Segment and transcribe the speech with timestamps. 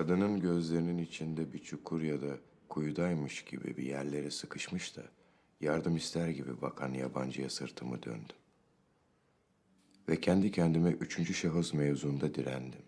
[0.00, 5.02] Kadının gözlerinin içinde bir çukur ya da kuyudaymış gibi bir yerlere sıkışmış da
[5.60, 8.36] yardım ister gibi bakan yabancıya sırtımı döndüm.
[10.08, 12.82] Ve kendi kendime üçüncü şahıs mevzunda direndim.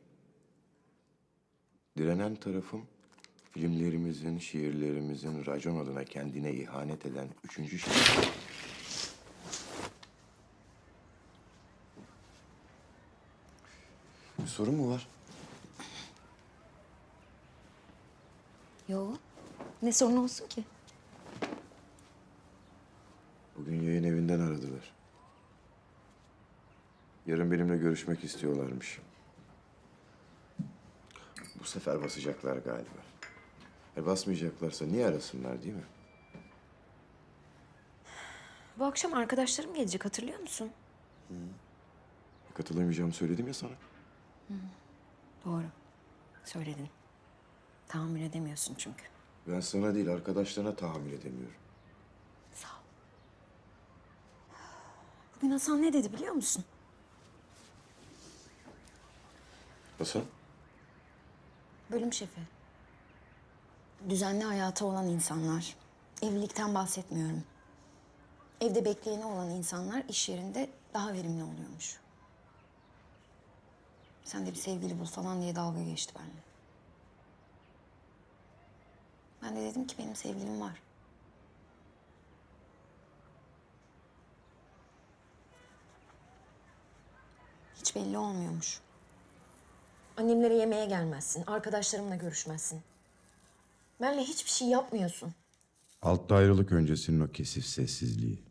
[1.98, 2.82] Direnen tarafım
[3.50, 8.28] filmlerimizin, şiirlerimizin racon adına kendine ihanet eden üçüncü şahıs.
[14.46, 15.08] Sorun mu var?
[19.92, 20.64] Ne sorun olsun ki?
[23.56, 24.92] Bugün yayın evinden aradılar.
[27.26, 29.00] Yarın benimle görüşmek istiyorlarmış.
[31.60, 33.02] Bu sefer basacaklar galiba.
[33.96, 35.84] E basmayacaklarsa niye arasınlar değil mi?
[38.78, 40.70] Bu akşam arkadaşlarım gelecek hatırlıyor musun?
[42.54, 43.74] Katılamayacağımı söyledim ya sana.
[45.44, 45.66] Doğru.
[46.44, 46.88] Söyledin.
[47.88, 49.12] Tahammül edemiyorsun çünkü.
[49.46, 51.56] Ben sana değil arkadaşlarına tahammül edemiyorum.
[52.54, 52.82] Sağ ol.
[55.36, 56.64] Bugün Hasan ne dedi biliyor musun?
[59.98, 60.22] Hasan?
[61.90, 62.40] Bölüm şefi.
[64.08, 65.76] Düzenli hayatı olan insanlar.
[66.22, 67.44] Evlilikten bahsetmiyorum.
[68.60, 72.00] Evde bekleyeni olan insanlar iş yerinde daha verimli oluyormuş.
[74.24, 76.51] Sen de bir sevgili bul falan diye dalga geçti benimle.
[79.42, 80.82] Ben de dedim ki benim sevgilim var.
[87.80, 88.80] Hiç belli olmuyormuş.
[90.16, 92.80] Annemlere yemeğe gelmezsin, arkadaşlarımla görüşmezsin.
[94.00, 95.34] Benle hiçbir şey yapmıyorsun.
[96.02, 98.42] Altta ayrılık öncesinin o kesif sessizliği.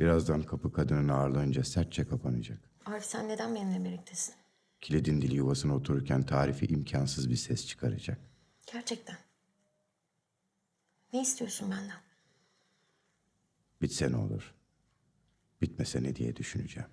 [0.00, 2.58] Birazdan kapı kadının ağırlığınca sertçe kapanacak.
[2.86, 4.34] Arif sen neden benimle birliktesin?
[4.80, 8.18] Kilidin dili yuvasına otururken tarifi imkansız bir ses çıkaracak.
[8.72, 9.16] Gerçekten.
[11.12, 12.00] Ne istiyorsun benden?
[13.82, 14.54] Bitse ne olur?
[15.62, 16.88] Bitmese ne diye düşüneceğim.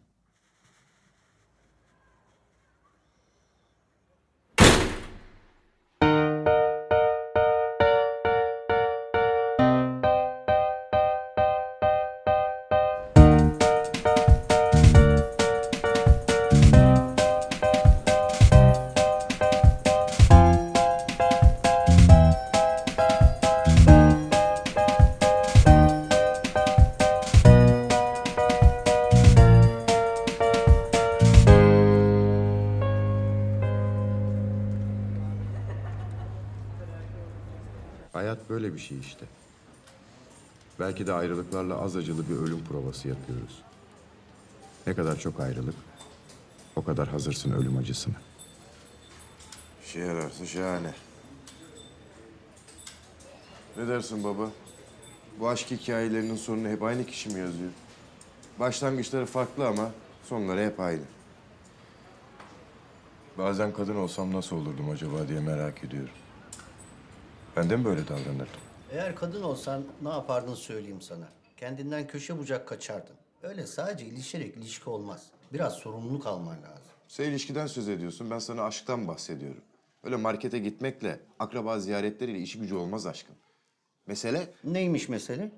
[38.79, 39.25] Bir şey işte.
[40.79, 43.61] Belki de ayrılıklarla az acılı bir ölüm provası yapıyoruz.
[44.87, 45.75] Ne kadar çok ayrılık,
[46.75, 48.15] o kadar hazırsın ölüm acısına.
[49.85, 50.93] İşe yararsa şahane.
[53.77, 54.49] Ne dersin baba?
[55.39, 57.71] Bu aşk hikayelerinin sonunu hep aynı kişi mi yazıyor?
[58.59, 59.91] Başlangıçları farklı ama
[60.23, 61.03] sonları hep aynı.
[63.37, 66.13] Bazen kadın olsam nasıl olurdum acaba diye merak ediyorum.
[67.55, 68.68] Ben de mi böyle davranırdım?
[68.91, 71.29] Eğer kadın olsan ne yapardın söyleyeyim sana.
[71.57, 73.15] Kendinden köşe bucak kaçardın.
[73.43, 75.27] Öyle sadece ilişerek ilişki olmaz.
[75.53, 76.83] Biraz sorumluluk alman lazım.
[77.07, 79.61] Sen ilişkiden söz ediyorsun, ben sana aşktan bahsediyorum.
[80.03, 83.35] Öyle markete gitmekle, akraba ziyaretleriyle işi gücü olmaz aşkım.
[84.07, 85.51] Mesele, Neymiş mesele?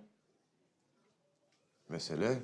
[1.90, 2.40] mesele...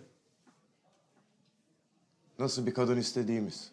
[2.40, 3.72] Nasıl bir kadın istediğimiz.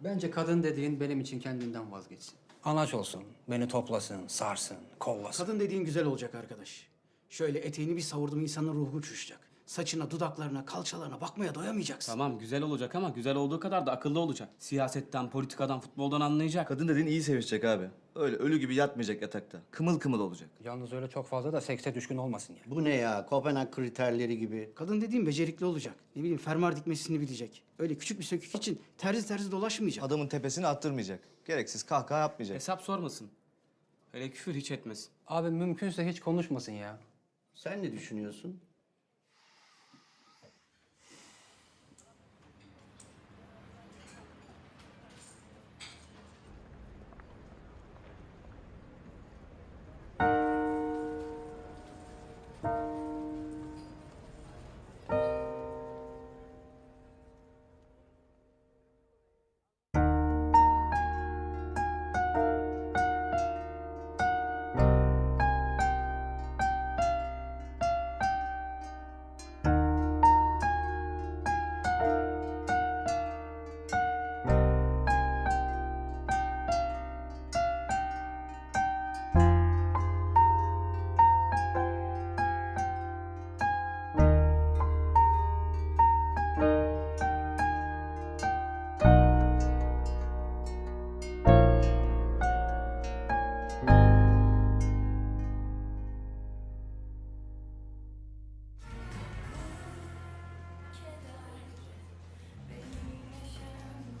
[0.00, 2.38] Bence kadın dediğin benim için kendinden vazgeçsin.
[2.64, 5.44] Anaç olsun, beni toplasın, sarsın, kollasın.
[5.44, 6.88] Kadın dediğin güzel olacak arkadaş.
[7.28, 9.47] Şöyle eteğini bir savurdum insanın ruhu uçuşacak.
[9.68, 12.12] Saçına, dudaklarına, kalçalarına bakmaya doyamayacaksın.
[12.12, 14.48] Tamam güzel olacak ama güzel olduğu kadar da akıllı olacak.
[14.58, 16.68] Siyasetten, politikadan, futboldan anlayacak.
[16.68, 17.88] Kadın dediğin iyi sevişecek abi.
[18.14, 19.62] Öyle ölü gibi yatmayacak yatakta.
[19.70, 20.50] Kımıl kımıl olacak.
[20.64, 22.76] Yalnız öyle çok fazla da sekse düşkün olmasın yani.
[22.76, 23.26] Bu ne ya?
[23.26, 24.70] Kopenhag kriterleri gibi.
[24.74, 25.94] Kadın dediğin becerikli olacak.
[26.16, 27.62] Ne bileyim fermuar dikmesini bilecek.
[27.78, 30.04] Öyle küçük bir sökük için terzi terzi dolaşmayacak.
[30.04, 31.20] Adamın tepesini attırmayacak.
[31.44, 32.56] Gereksiz kahkaha yapmayacak.
[32.56, 33.30] Hesap sormasın.
[34.12, 35.08] Hele küfür hiç etmesin.
[35.26, 36.98] Abi mümkünse hiç konuşmasın ya.
[37.54, 38.60] Sen ne düşünüyorsun?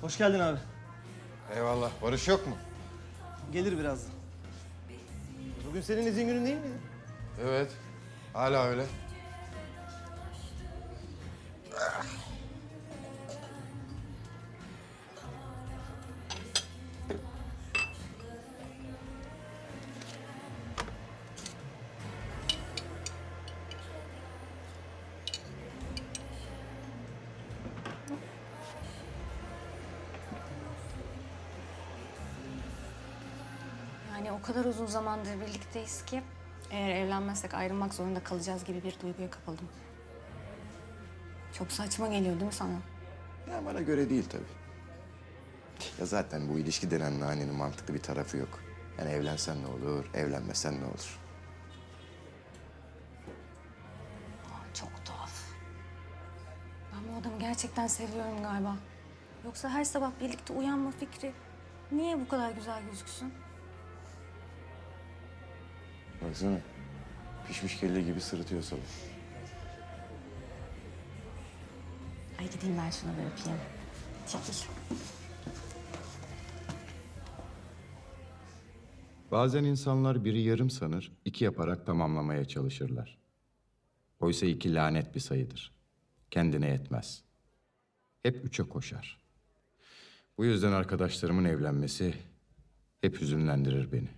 [0.08, 0.58] Hoş geldin abi.
[1.56, 1.90] Eyvallah.
[2.02, 2.56] Barış yok mu?
[3.52, 4.12] Gelir birazdan.
[5.68, 6.78] Bugün senin izin günün değil miydi?
[7.44, 7.70] Evet.
[8.32, 8.84] Hala öyle.
[34.48, 36.22] Kadar uzun zamandır birlikteyiz ki
[36.70, 39.68] eğer evlenmezsek ayrılmak zorunda kalacağız gibi bir duyguya kapıldım.
[41.52, 42.80] Çok saçma geliyor değil mi sana?
[43.50, 44.58] Ya bana göre değil tabii.
[46.00, 48.60] Ya zaten bu ilişki denen nanenin mantıklı bir tarafı yok.
[48.98, 51.18] Yani evlensen ne olur, evlenmesen ne olur?
[54.74, 55.32] Çok tuhaf.
[56.92, 58.76] Ben bu adamı gerçekten seviyorum galiba.
[59.44, 61.32] Yoksa her sabah birlikte uyanma fikri
[61.92, 63.32] niye bu kadar güzel gözüksün?
[66.28, 66.60] Baksana.
[67.46, 68.80] Pişmiş kelle gibi sırıtıyor sabah.
[72.38, 73.58] Ay gideyim ben şuna bir öpeyim.
[74.26, 74.68] Çekil.
[79.30, 83.18] Bazen insanlar biri yarım sanır, iki yaparak tamamlamaya çalışırlar.
[84.20, 85.74] Oysa iki lanet bir sayıdır.
[86.30, 87.24] Kendine yetmez.
[88.22, 89.18] Hep üçe koşar.
[90.38, 92.14] Bu yüzden arkadaşlarımın evlenmesi
[93.00, 94.17] hep hüzünlendirir beni.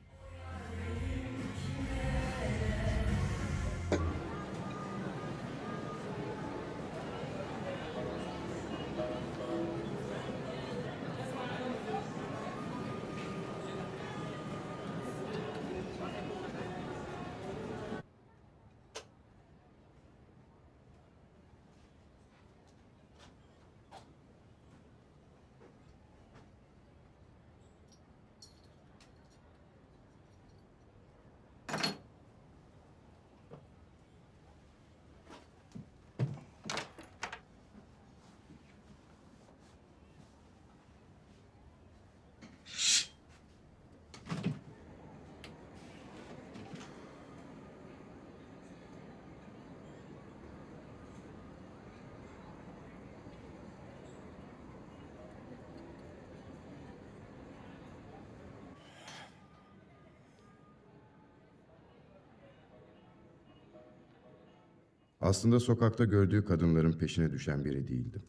[65.30, 68.22] Aslında sokakta gördüğü kadınların peşine düşen biri değildim.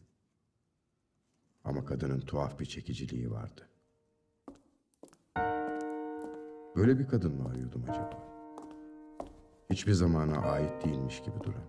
[1.64, 3.68] Ama kadının tuhaf bir çekiciliği vardı.
[6.76, 8.24] Böyle bir kadın mı arıyordum acaba?
[9.70, 11.64] Hiçbir zamana ait değilmiş gibi duran.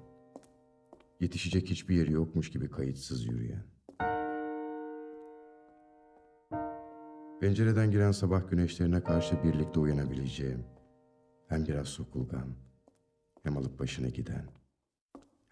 [1.20, 3.66] Yetişecek hiçbir yeri yokmuş gibi kayıtsız yürüyen.
[7.42, 10.66] Pencereden giren sabah güneşlerine karşı birlikte uyanabileceğim,
[11.48, 12.56] hem biraz sokulgan,
[13.44, 14.63] hem alıp başına giden,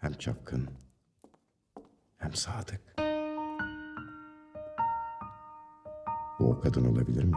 [0.02, 0.68] hem çapkın,
[2.18, 2.80] hem sadık.
[6.38, 7.36] Bu o kadın olabilir miydi?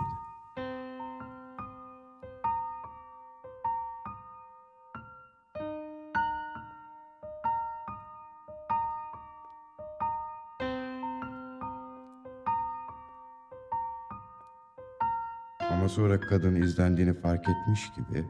[15.60, 18.25] Ama sonra kadın izlendiğini fark etmiş gibi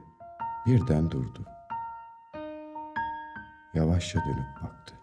[0.65, 1.54] birden durdu.
[3.95, 4.95] Yavaşça dönüp baktı.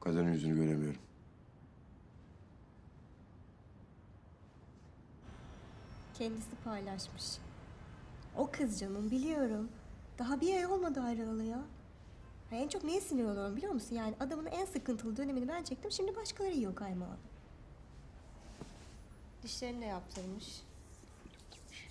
[0.00, 1.00] Kadının yüzünü göremiyorum.
[6.14, 7.24] Kendisi paylaşmış.
[8.36, 9.68] O kız canım biliyorum.
[10.18, 11.58] Daha bir ay olmadı ayrılalı ya.
[12.50, 13.96] Ha, en çok neye sinir oluyorum biliyor musun?
[13.96, 15.90] Yani adamın en sıkıntılı dönemini ben çektim.
[15.90, 17.16] Şimdi başkaları yiyor kaymağı.
[19.42, 20.62] Dişlerini de yaptırmış.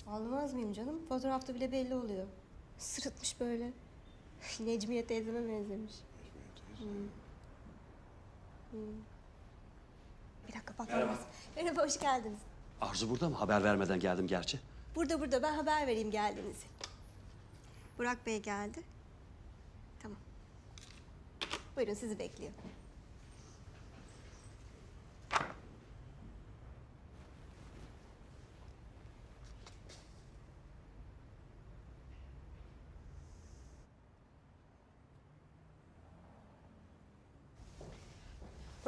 [0.07, 1.05] Anlamaz mıyım canım?
[1.09, 2.27] Fotoğrafta bile belli oluyor.
[2.81, 3.71] Sırıtmış böyle.
[4.59, 5.93] Necmiye teyzeme benzemiş.
[6.77, 6.87] Hmm.
[8.71, 8.79] Hmm.
[10.47, 10.89] Bir dakika bak.
[10.89, 11.17] Merhaba.
[11.55, 12.39] Merhaba, hoş geldiniz.
[12.81, 13.35] Arzu burada mı?
[13.35, 14.59] Haber vermeden geldim gerçi.
[14.95, 16.65] Burada burada ben haber vereyim geldiğinizi.
[17.97, 18.83] Burak Bey geldi.
[20.01, 20.17] Tamam.
[21.75, 22.51] Buyurun sizi bekliyor.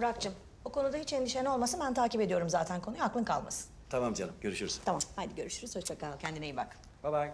[0.03, 0.33] Burak'cığım
[0.65, 1.79] o konuda hiç endişen olmasın.
[1.83, 3.03] Ben takip ediyorum zaten konuyu.
[3.03, 3.71] Aklın kalmasın.
[3.89, 4.81] Tamam canım, görüşürüz.
[4.85, 5.01] Tamam.
[5.15, 5.75] Hadi görüşürüz.
[5.75, 6.17] Hoşça kal.
[6.19, 6.77] Kendine iyi bak.
[7.03, 7.33] Bye bye.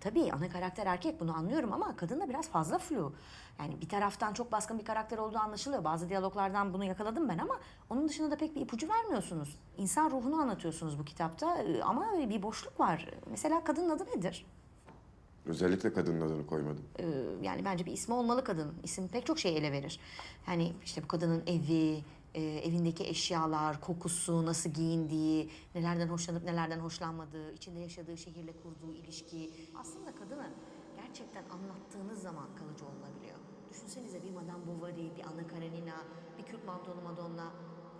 [0.00, 3.12] Tabii ana karakter erkek bunu anlıyorum ama kadın da biraz fazla flu.
[3.58, 5.84] Yani bir taraftan çok baskın bir karakter olduğu anlaşılıyor.
[5.84, 9.58] Bazı diyaloglardan bunu yakaladım ben ama onun dışında da pek bir ipucu vermiyorsunuz.
[9.76, 13.08] İnsan ruhunu anlatıyorsunuz bu kitapta e, ama bir boşluk var.
[13.30, 14.46] Mesela kadının adı nedir?
[15.46, 16.84] Özellikle kadının adını koymadım.
[16.98, 17.04] Ee,
[17.42, 18.74] yani bence bir ismi olmalı kadın.
[18.84, 20.00] İsim pek çok şey ele verir.
[20.48, 22.04] Yani işte bu kadının evi,
[22.34, 29.50] e, evindeki eşyalar, kokusu, nasıl giyindiği, nelerden hoşlanıp nelerden hoşlanmadığı, içinde yaşadığı şehirle kurduğu ilişki.
[29.80, 30.50] Aslında kadını
[30.96, 33.38] gerçekten anlattığınız zaman kalıcı olunabiliyor.
[33.70, 36.04] Düşünsenize bir Madame Bovary, bir Anna Karenina,
[36.38, 37.52] bir Kürt mantolu Madonna.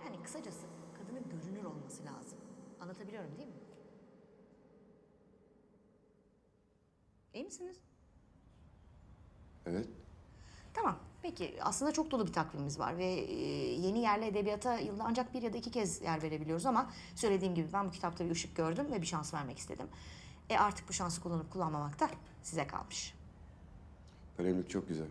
[0.04, 0.66] Yani kısacası
[0.98, 2.38] kadının görünür olması lazım.
[2.80, 3.59] Anlatabiliyorum değil mi?
[7.34, 7.76] İyi misiniz?
[9.66, 9.86] Evet.
[10.74, 10.98] Tamam.
[11.22, 13.34] Peki aslında çok dolu bir takvimimiz var ve e,
[13.74, 17.68] yeni yerli edebiyata yılda ancak bir ya da iki kez yer verebiliyoruz ama söylediğim gibi
[17.72, 19.86] ben bu kitapta bir ışık gördüm ve bir şans vermek istedim.
[20.50, 22.10] E artık bu şansı kullanıp kullanmamak da
[22.42, 23.14] size kalmış.
[24.36, 25.06] Kalemlik çok güzel.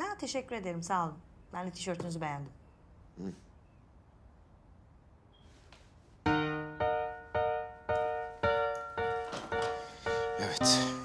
[0.00, 1.18] Ha, teşekkür ederim sağ olun.
[1.52, 2.52] Ben de tişörtünüzü beğendim.
[10.38, 11.00] Evet.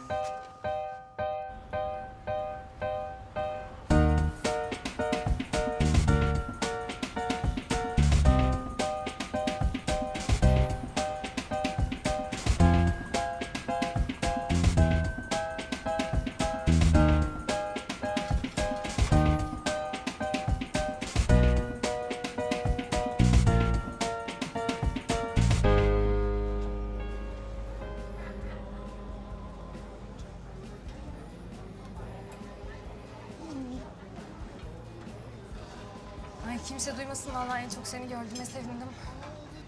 [36.85, 38.87] Kimse duymasın vallahi en çok seni gördüğüme sevindim.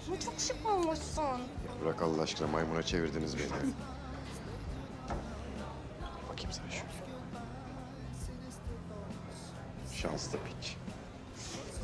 [0.08, 1.42] Ama çok şık olmuşsun.
[1.84, 3.48] Bırak Allah aşkına maymuna çevirdiniz beni.
[6.30, 6.88] Bakayım sana şöyle.
[9.94, 10.78] Şanslı piç.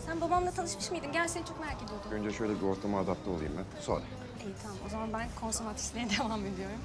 [0.06, 1.12] Sen babamla tanışmış mıydın?
[1.12, 2.12] Gel seni çok merak ediyordum.
[2.12, 3.82] Önce şöyle bir ortama adapte olayım ben.
[3.82, 4.04] Sonra.
[4.46, 6.80] İyi tamam o zaman ben konsomatrisliğe devam ediyorum.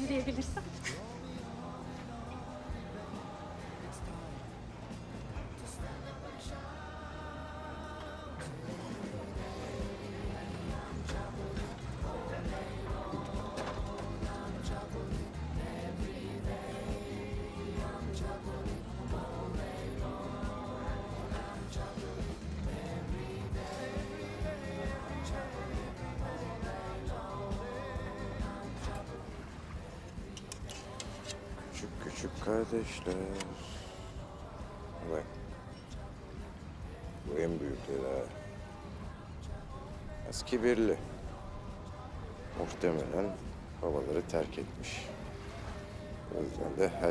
[0.00, 0.61] Yürüyebilirsen.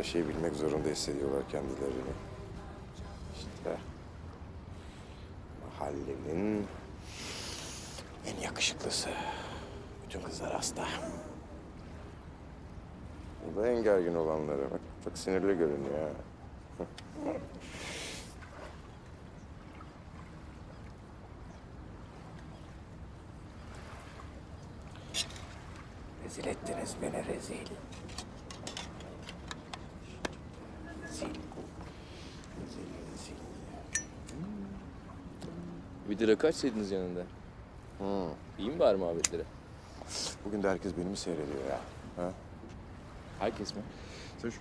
[0.02, 2.14] Her şeyi bilmek zorunda hissediyorlar kendilerini.
[3.36, 3.78] İşte
[5.66, 6.68] mahallenin
[8.26, 9.10] en yakışıklısı.
[10.06, 10.88] Bütün kızlar hasta.
[13.46, 14.72] Bu da en gergin olanları.
[14.72, 16.10] Bak çok sinirli görünüyor
[26.26, 27.26] rezil ettiniz beni.
[27.26, 27.68] Rezil.
[31.12, 33.36] Rezil, rezil.
[36.10, 37.24] Bir lira kaç saydınız yanında?
[38.60, 39.44] İyi mi bari muhabbetleri?
[40.46, 41.80] Bugün de herkes beni mi seyrediyor ya?
[42.24, 42.32] Ha?
[43.40, 43.82] Herkes mi?
[44.42, 44.60] Sen şu...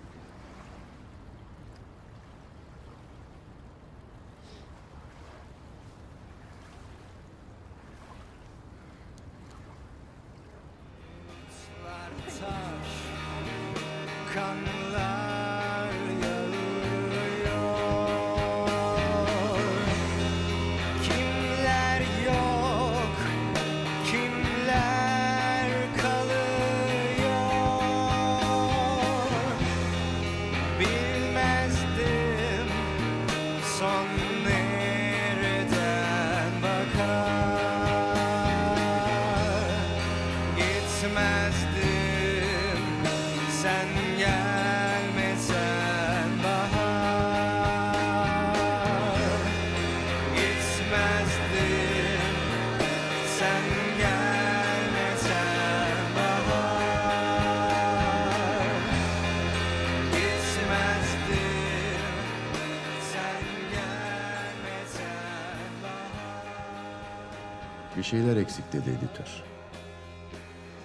[68.10, 69.42] şeyler eksik dedi editör.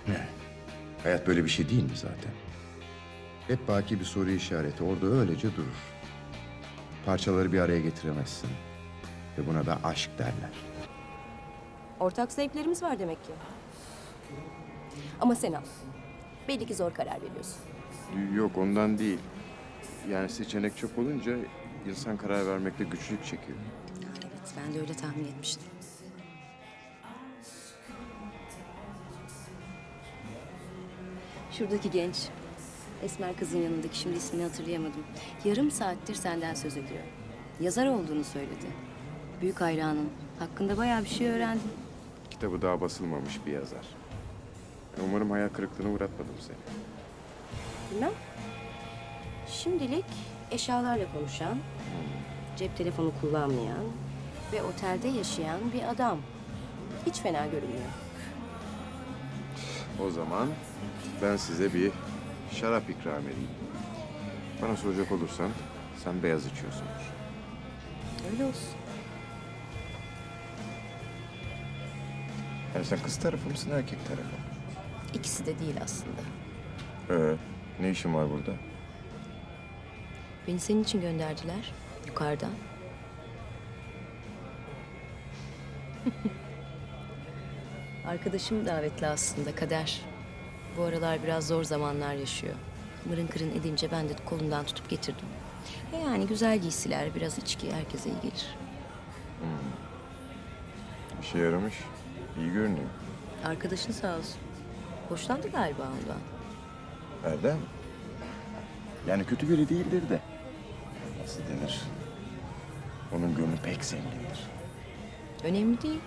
[0.08, 0.28] Ne?
[1.04, 2.32] Hayat böyle bir şey değil mi zaten?
[3.48, 5.94] Hep baki bir soru işareti orada öylece durur.
[7.06, 8.50] Parçaları bir araya getiremezsin.
[9.38, 10.52] Ve buna da aşk derler.
[12.00, 13.32] Ortak zevklerimiz var demek ki.
[15.22, 15.64] Ama sen al.
[16.48, 17.62] Belli ki zor karar veriyorsun.
[18.34, 19.20] Yok ondan değil.
[20.10, 21.38] Yani seçenek çok olunca
[21.90, 23.58] insan karar vermekte güçlük çekiyor.
[24.22, 25.75] Evet, ben de öyle tahmin etmiştim.
[31.58, 32.16] Şuradaki genç,
[33.04, 35.04] esmer kızın yanındaki şimdi ismini hatırlayamadım.
[35.46, 37.04] Yarım saattir senden söz ediyor.
[37.60, 38.66] Yazar olduğunu söyledi.
[39.42, 40.10] Büyük hayranın.
[40.40, 41.72] Hakkında bayağı bir şey öğrendim.
[42.30, 43.86] Kitabı daha basılmamış bir yazar.
[45.06, 46.58] Umarım hayal kırıklığına uğratmadım seni.
[47.92, 48.14] Bilmem.
[49.48, 50.06] Şimdilik
[50.52, 51.58] eşyalarla konuşan,
[52.58, 53.86] cep telefonu kullanmayan
[54.54, 56.18] ve otelde yaşayan bir adam.
[57.06, 57.92] Hiç fena görünmüyor.
[60.06, 60.48] O zaman
[61.22, 61.92] ben size bir
[62.52, 63.50] şarap ikram edeyim.
[64.62, 65.50] Bana soracak olursan
[66.04, 67.12] sen beyaz içiyorsundur.
[68.32, 68.70] Öyle olsun.
[72.76, 74.24] Yani sen kız tarafı mısın erkek tarafı?
[74.24, 74.30] mı?
[75.14, 76.22] İkisi de değil aslında.
[77.10, 77.36] Ee,
[77.80, 78.52] ne işin var burada?
[80.48, 81.74] Beni senin için gönderdiler
[82.08, 82.52] yukarıdan.
[88.08, 90.02] Arkadaşım davetli aslında Kader.
[90.78, 92.54] Bu aralar biraz zor zamanlar yaşıyor.
[93.06, 95.26] Mırın kırın edince ben de kolundan tutup getirdim.
[95.94, 98.56] E yani güzel giysiler, biraz içki herkese iyi gelir.
[101.22, 101.74] İşe yaramış.
[102.40, 102.88] İyi görünüyor.
[103.46, 104.38] Arkadaşın sağ olsun.
[105.10, 106.22] Hoşlandı galiba ondan.
[107.34, 107.58] Erdem.
[109.08, 110.20] Yani kötü biri değildir de.
[111.22, 111.82] Nasıl denir?
[113.16, 114.40] Onun gönlü pek zengindir.
[115.44, 116.00] Önemli değil.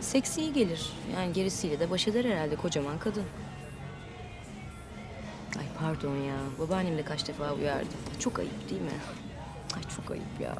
[0.00, 0.92] Seksi iyi gelir.
[1.16, 3.24] Yani gerisiyle de baş eder herhalde kocaman kadın.
[5.82, 6.36] Pardon ya.
[6.58, 7.88] Babaannem de kaç defa uyardı.
[8.18, 8.90] Çok ayıp değil mi?
[9.76, 10.54] Ay çok ayıp ya.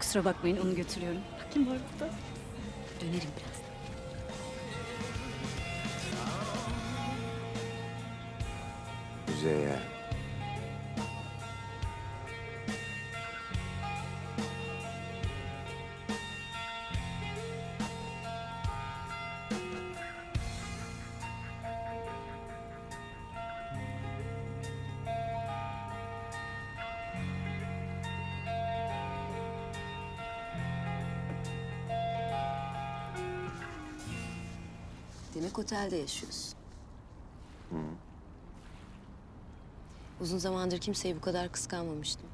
[0.00, 1.20] Kusura bakmayın onu götürüyorum.
[1.50, 2.12] Kim var burada?
[3.00, 3.62] Dönerim biraz.
[9.26, 9.78] Güzel ya.
[35.82, 36.54] Otelde yaşıyorsun.
[40.20, 42.26] Uzun zamandır kimseyi bu kadar kıskanmamıştım.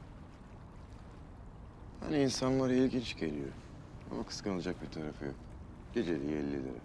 [2.01, 3.49] Hani insanlara ilginç geliyor.
[4.13, 5.35] Ama kıskanılacak bir tarafı yok.
[5.95, 6.79] Geceliği 50 lira.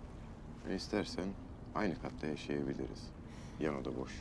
[0.69, 1.25] E istersen
[1.75, 3.09] aynı katta yaşayabiliriz.
[3.59, 4.11] Yan oda boş.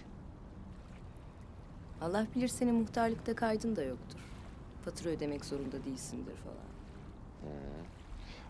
[2.00, 4.20] Allah bilir senin muhtarlıkta kaydın da yoktur.
[4.84, 6.56] Fatura ödemek zorunda değilsindir falan.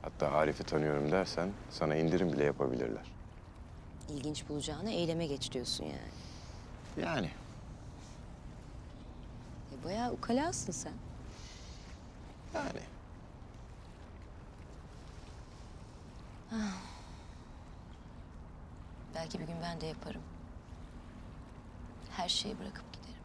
[0.02, 3.12] Hatta Arif'i tanıyorum dersen sana indirim bile yapabilirler.
[4.12, 6.12] İlginç bulacağına eyleme geç diyorsun yani.
[7.06, 7.30] Yani.
[9.72, 10.92] E bayağı ukalasın sen.
[12.54, 12.80] Yani.
[19.14, 20.22] Belki bir gün ben de yaparım.
[22.10, 23.22] Her şeyi bırakıp giderim.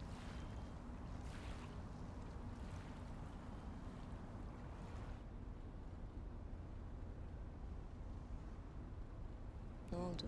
[9.91, 10.23] Ne oldu?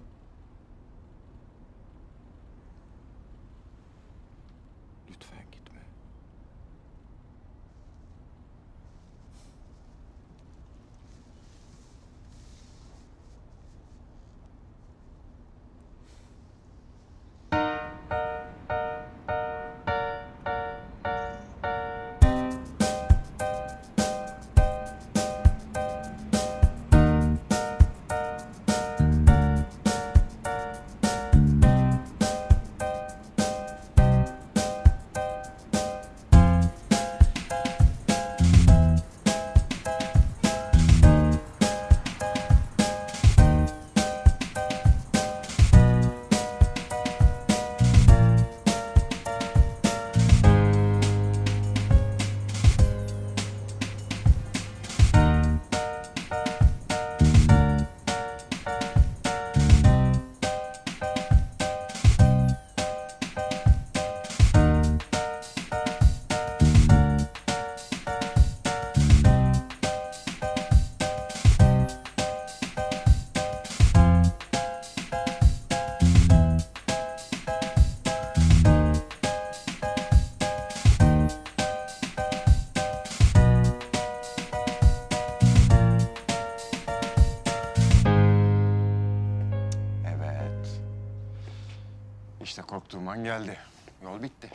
[92.90, 93.58] İşte korktuğum an geldi.
[94.04, 94.50] Yol bitti.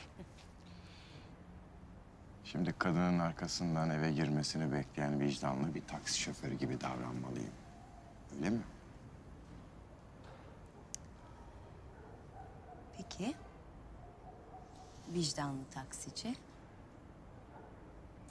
[2.45, 7.53] Şimdi kadının arkasından eve girmesini bekleyen vicdanlı bir taksi şoförü gibi davranmalıyım.
[8.37, 8.61] Öyle mi?
[12.97, 13.35] Peki.
[15.09, 16.35] Vicdanlı taksici.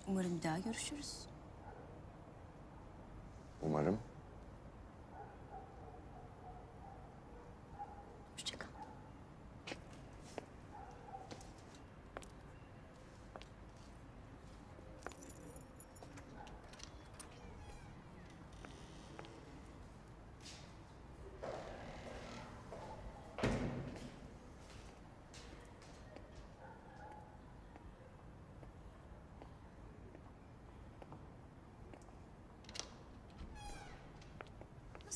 [0.07, 1.27] Umarım bir daha görüşürüz.
[3.61, 3.99] Umarım.
[8.37, 8.67] Hoşça kal.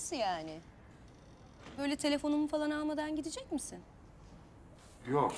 [0.07, 0.59] Nasıl yani?
[1.77, 3.83] Böyle telefonumu falan almadan gidecek misin?
[5.07, 5.35] Yok.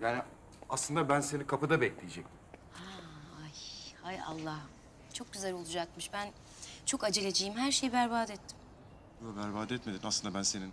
[0.00, 0.22] Yani
[0.68, 2.38] aslında ben seni kapıda bekleyecektim.
[3.42, 3.50] Ay,
[4.02, 4.58] hay Allah.
[5.12, 6.12] Çok güzel olacakmış.
[6.12, 6.32] Ben
[6.84, 7.54] çok aceleciyim.
[7.54, 8.58] Her şeyi berbat ettim.
[9.22, 10.00] Yok berbat etmedin.
[10.04, 10.72] Aslında ben senin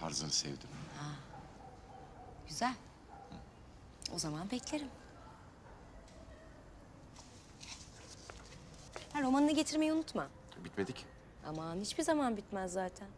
[0.00, 0.68] tarzını sevdim.
[2.48, 2.74] Güzel.
[4.14, 4.88] O zaman beklerim.
[9.12, 10.26] Ha, romanını getirmeyi unutma.
[10.64, 11.04] Bitmedi ki.
[11.48, 13.08] Aman hiçbir zaman bitmez zaten.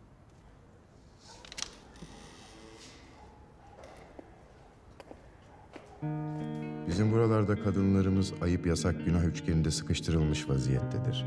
[6.88, 11.24] Bizim buralarda kadınlarımız ayıp yasak günah üçgeninde sıkıştırılmış vaziyettedir.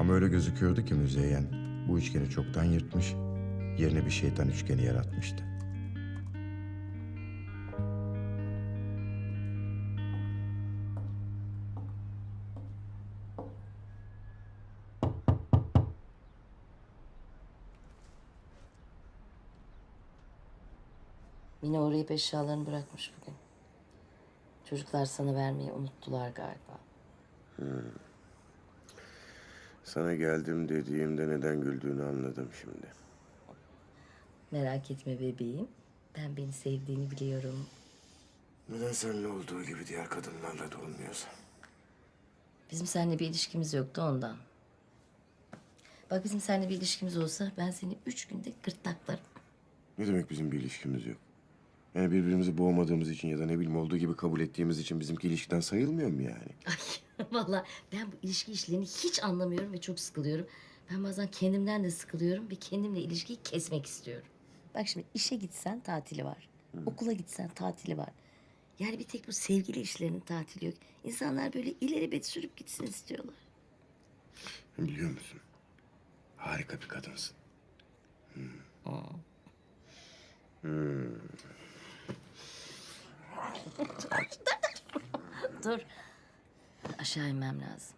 [0.00, 1.44] Ama öyle gözüküyordu ki Müzeyyen
[1.88, 3.14] bu üçgeni çoktan yırtmış,
[3.78, 5.55] yerine bir şeytan üçgeni yaratmıştı.
[22.06, 23.34] Orayı eşyalarını bırakmış bugün.
[24.64, 26.78] Çocuklar sana vermeyi unuttular galiba.
[29.84, 32.86] Sana geldim dediğimde neden güldüğünü anladım şimdi.
[34.50, 35.68] Merak etme bebeğim.
[36.16, 37.66] Ben beni sevdiğini biliyorum.
[38.68, 41.28] Neden seninle olduğu gibi diğer kadınlarla da olmuyorsa?
[42.70, 44.36] Bizim seninle bir ilişkimiz yoktu ondan.
[46.10, 49.24] Bak bizim seninle bir ilişkimiz olsa ben seni üç günde gırtlaklarım.
[49.98, 51.25] Ne demek bizim bir ilişkimiz yok?
[51.96, 55.60] Yani birbirimizi boğmadığımız için ya da ne bileyim olduğu gibi kabul ettiğimiz için bizimki ilişkiden
[55.60, 56.48] sayılmıyor mu yani?
[56.66, 60.46] Ay vallahi ben bu ilişki işlerini hiç anlamıyorum ve çok sıkılıyorum.
[60.90, 64.26] Ben bazen kendimden de sıkılıyorum ve kendimle ilişkiyi kesmek istiyorum.
[64.74, 66.48] Bak şimdi işe gitsen tatili var.
[66.86, 68.10] Okula gitsen tatili var.
[68.78, 70.74] Yani bir tek bu sevgili işlerinin tatili yok.
[71.04, 73.34] İnsanlar böyle ileri bet sürüp gitsin istiyorlar.
[74.78, 75.40] Biliyor musun?
[76.36, 77.36] Harika bir kadınsın.
[85.66, 85.78] Dur.
[86.98, 87.96] Aşağı inmem lazım.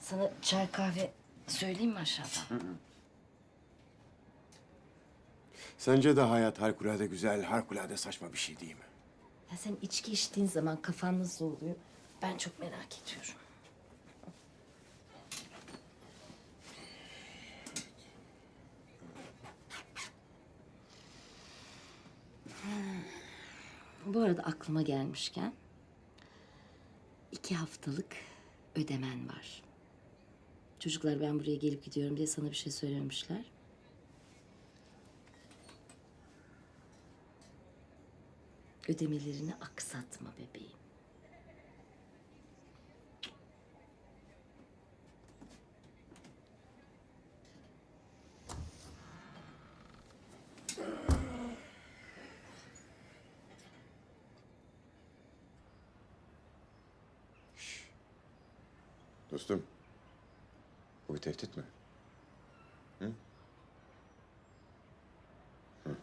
[0.00, 1.12] Sana çay kahve
[1.46, 2.60] söyleyeyim mi aşağıdan?
[5.78, 8.84] Sence de hayat harikulade güzel, harikulade saçma bir şey değil mi?
[9.50, 11.76] Ya sen içki içtiğin zaman kafan nasıl oluyor?
[12.22, 13.34] Ben çok merak ediyorum.
[24.14, 25.52] Bu arada aklıma gelmişken
[27.32, 28.16] iki haftalık
[28.76, 29.62] ödemen var.
[30.78, 33.44] Çocuklar ben buraya gelip gidiyorum diye sana bir şey söylemişler.
[38.88, 40.82] Ödemelerini aksatma bebeğim.
[59.32, 59.62] Dostum,
[61.08, 61.62] bu bir tehdit mi?
[62.98, 63.12] Hı?
[65.84, 65.96] Hı.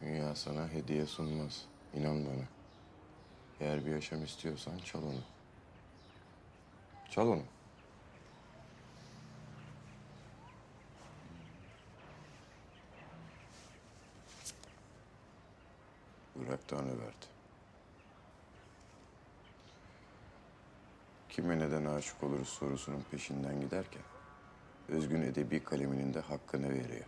[0.00, 1.64] Dünya sana hediye sunmaz.
[1.94, 2.44] İnan bana.
[3.60, 5.20] Eğer bir yaşam istiyorsan çal onu.
[7.10, 7.42] Çal onu.
[16.36, 17.26] Bırak Tanrı verdi.
[21.28, 24.02] Kime neden aşık oluruz sorusunun peşinden giderken...
[24.88, 27.04] ...özgün edebi kaleminin de hakkını veriyor.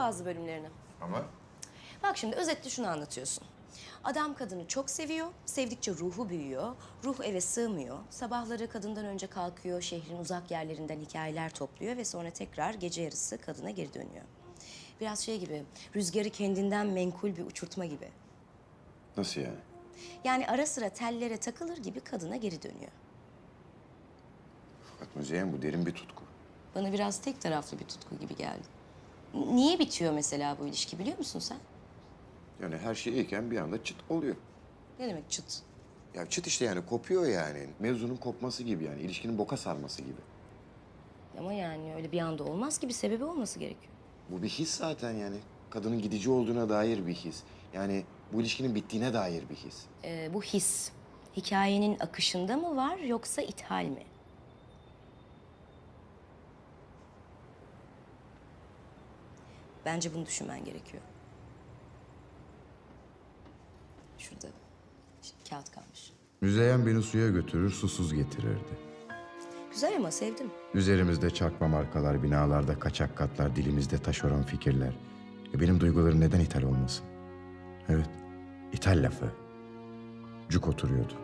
[0.00, 0.68] Bazı bölümlerini.
[1.00, 1.22] Ama
[2.02, 3.44] Bak şimdi özetle şunu anlatıyorsun.
[4.04, 7.98] Adam kadını çok seviyor, sevdikçe ruhu büyüyor, ruh eve sığmıyor.
[8.10, 13.70] Sabahları kadından önce kalkıyor, şehrin uzak yerlerinden hikayeler topluyor ve sonra tekrar gece yarısı kadına
[13.70, 14.24] geri dönüyor.
[15.00, 15.64] Biraz şey gibi,
[15.96, 18.08] rüzgarı kendinden menkul bir uçurtma gibi.
[19.16, 19.58] nasıl yani?
[20.24, 22.92] Yani ara sıra tellere takılır gibi kadına geri dönüyor.
[24.92, 26.22] Fakat Müzeyyen bu derin bir tutku.
[26.74, 28.79] Bana biraz tek taraflı bir tutku gibi geldi.
[29.34, 31.58] Niye bitiyor mesela bu ilişki biliyor musun sen?
[32.62, 34.36] Yani her şey iyiken bir anda çıt oluyor.
[34.98, 35.62] Ne demek çıt?
[36.14, 37.66] Ya çıt işte yani kopuyor yani.
[37.78, 39.02] Mevzunun kopması gibi yani.
[39.02, 40.20] ilişkinin boka sarması gibi.
[41.38, 43.92] Ama yani öyle bir anda olmaz ki bir sebebi olması gerekiyor.
[44.28, 45.36] Bu bir his zaten yani.
[45.70, 47.42] Kadının gidici olduğuna dair bir his.
[47.74, 49.76] Yani bu ilişkinin bittiğine dair bir his.
[50.04, 50.90] Ee, bu his
[51.36, 54.02] hikayenin akışında mı var yoksa ithal mi?
[59.84, 61.02] Bence bunu düşünmen gerekiyor.
[64.18, 64.46] Şurada
[65.50, 66.12] kağıt kalmış.
[66.40, 68.90] Müzeyyen beni suya götürür, susuz getirirdi.
[69.72, 70.46] Güzel ama sevdim.
[70.74, 74.92] Üzerimizde çarpma markalar, binalarda kaçak katlar, dilimizde taşeron fikirler.
[75.54, 77.04] E benim duygularım neden ithal olmasın?
[77.88, 78.08] Evet,
[78.72, 79.32] ithal lafı.
[80.48, 81.14] Cuk oturuyordu.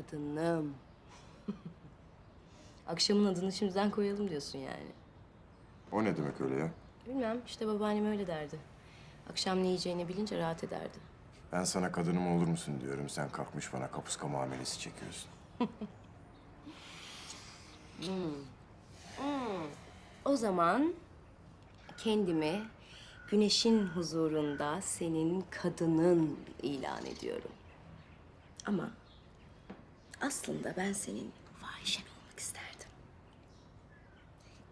[0.00, 0.74] Kadınım.
[2.86, 4.86] Akşamın adını şimdiden koyalım diyorsun yani.
[5.92, 6.70] O ne demek öyle ya?
[7.06, 8.58] Bilmem işte babaannem öyle derdi.
[9.30, 10.98] Akşam ne yiyeceğini bilince rahat ederdi.
[11.52, 13.08] Ben sana kadınım olur musun diyorum.
[13.08, 15.30] Sen kalkmış bana kapuska muamelesi çekiyorsun.
[20.24, 20.94] O zaman
[21.98, 22.62] kendimi
[23.30, 27.50] güneşin huzurunda senin kadının ilan ediyorum.
[28.66, 28.90] Ama
[30.20, 32.88] aslında ben senin fahişen olmak isterdim.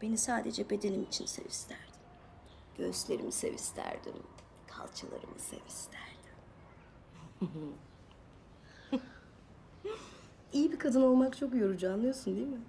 [0.02, 1.84] Beni sadece bedenim için sev isterdim.
[2.78, 4.22] Göğüslerimi sev isterdim.
[4.66, 6.08] Kalçalarımı sev isterdim.
[10.52, 12.60] İyi bir kadın olmak çok yorucu anlıyorsun değil mi?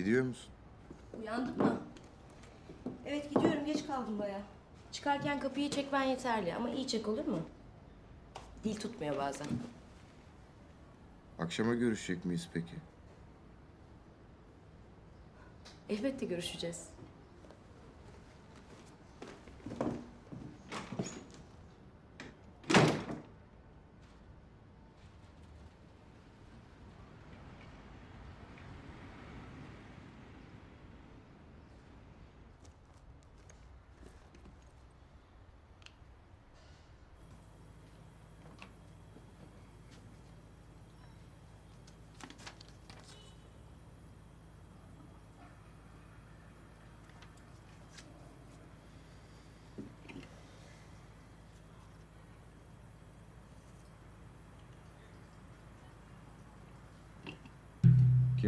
[0.00, 0.50] Gidiyor musun?
[1.20, 1.80] Uyandın mı?
[3.06, 4.40] Evet gidiyorum geç kaldım baya.
[4.92, 7.40] Çıkarken kapıyı çekmen yeterli ama iyi çek olur mu?
[8.64, 9.46] Dil tutmuyor bazen.
[11.38, 12.74] Akşama görüşecek miyiz peki?
[15.88, 16.88] Elbette görüşeceğiz.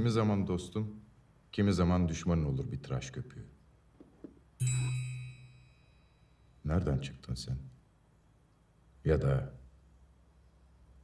[0.03, 0.97] Kimi zaman dostum,
[1.53, 3.47] kimi zaman düşmanın olur bir tıraş köpüğü.
[6.65, 7.57] Nereden çıktın sen?
[9.05, 9.55] Ya da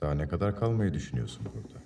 [0.00, 1.82] daha ne kadar kalmayı düşünüyorsun burada?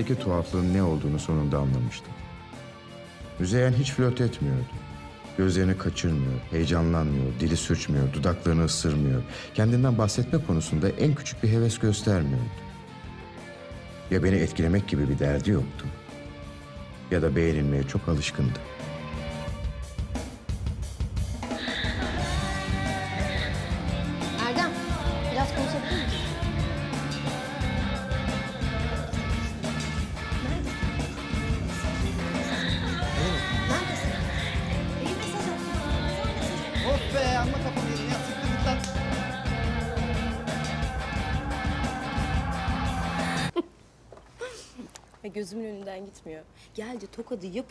[0.00, 2.12] Müzeyyen'deki tuhaflığın ne olduğunu sonunda anlamıştım.
[3.38, 4.64] Müzeyyen hiç flört etmiyordu.
[5.38, 9.22] Gözlerini kaçırmıyor, heyecanlanmıyor, dili sürçmüyor, dudaklarını ısırmıyor.
[9.54, 12.50] Kendinden bahsetme konusunda en küçük bir heves göstermiyordu.
[14.10, 15.86] Ya beni etkilemek gibi bir derdi yoktu.
[17.10, 18.58] Ya da beğenilmeye çok alışkındı.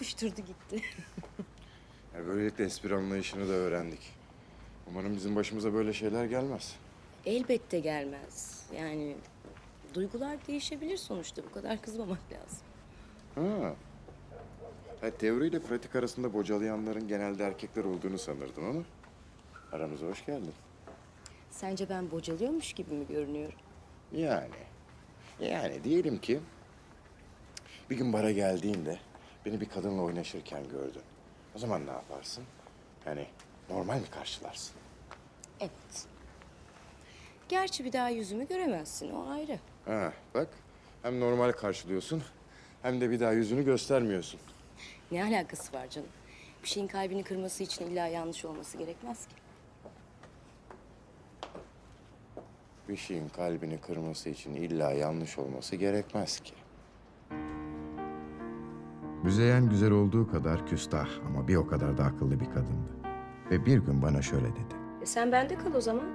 [0.10, 0.82] Yapıştırdı gitti.
[2.28, 3.99] böylelikle espri anlayışını da öğrendik.
[4.88, 6.76] Umarım bizim başımıza böyle şeyler gelmez.
[7.26, 8.66] Elbette gelmez.
[8.78, 9.16] Yani
[9.93, 11.43] duygular değişebilir sonuçta.
[11.43, 12.60] Bu kadar kızmamak lazım.
[13.36, 13.76] Ha.
[15.01, 18.84] ha teoriyle pratik arasında bocalayanların genelde erkekler olduğunu sanırdım ama
[19.72, 20.53] aramıza hoş geldin.
[21.51, 23.60] Sence ben bocalıyormuş gibi mi görünüyorum?
[24.12, 24.49] Yani.
[25.39, 26.39] Yani diyelim ki
[27.89, 28.99] bir gün bara geldiğinde
[29.46, 31.02] beni bir kadınla oynaşırken gördün.
[31.56, 32.44] O zaman ne yaparsın?
[33.06, 33.26] Hani
[33.70, 34.76] normal mi karşılarsın?
[35.60, 36.08] Evet.
[37.50, 39.12] Gerçi bir daha yüzümü göremezsin.
[39.12, 39.60] O ayrı.
[39.86, 40.48] Ha bak
[41.02, 42.24] hem normal karşılıyorsun
[42.82, 44.40] hem de bir daha yüzünü göstermiyorsun.
[45.12, 46.10] Ne alakası var canım?
[46.64, 49.36] Bir şeyin kalbini kırması için illa yanlış olması gerekmez ki.
[52.90, 56.54] Bir şeyin kalbini kırması için illa yanlış olması gerekmez ki.
[59.24, 62.89] Müzeyyen güzel olduğu kadar küstah ama bir o kadar da akıllı bir kadındı.
[63.51, 64.76] Ve bir gün bana şöyle dedi.
[65.01, 66.05] E sen bende kal o zaman.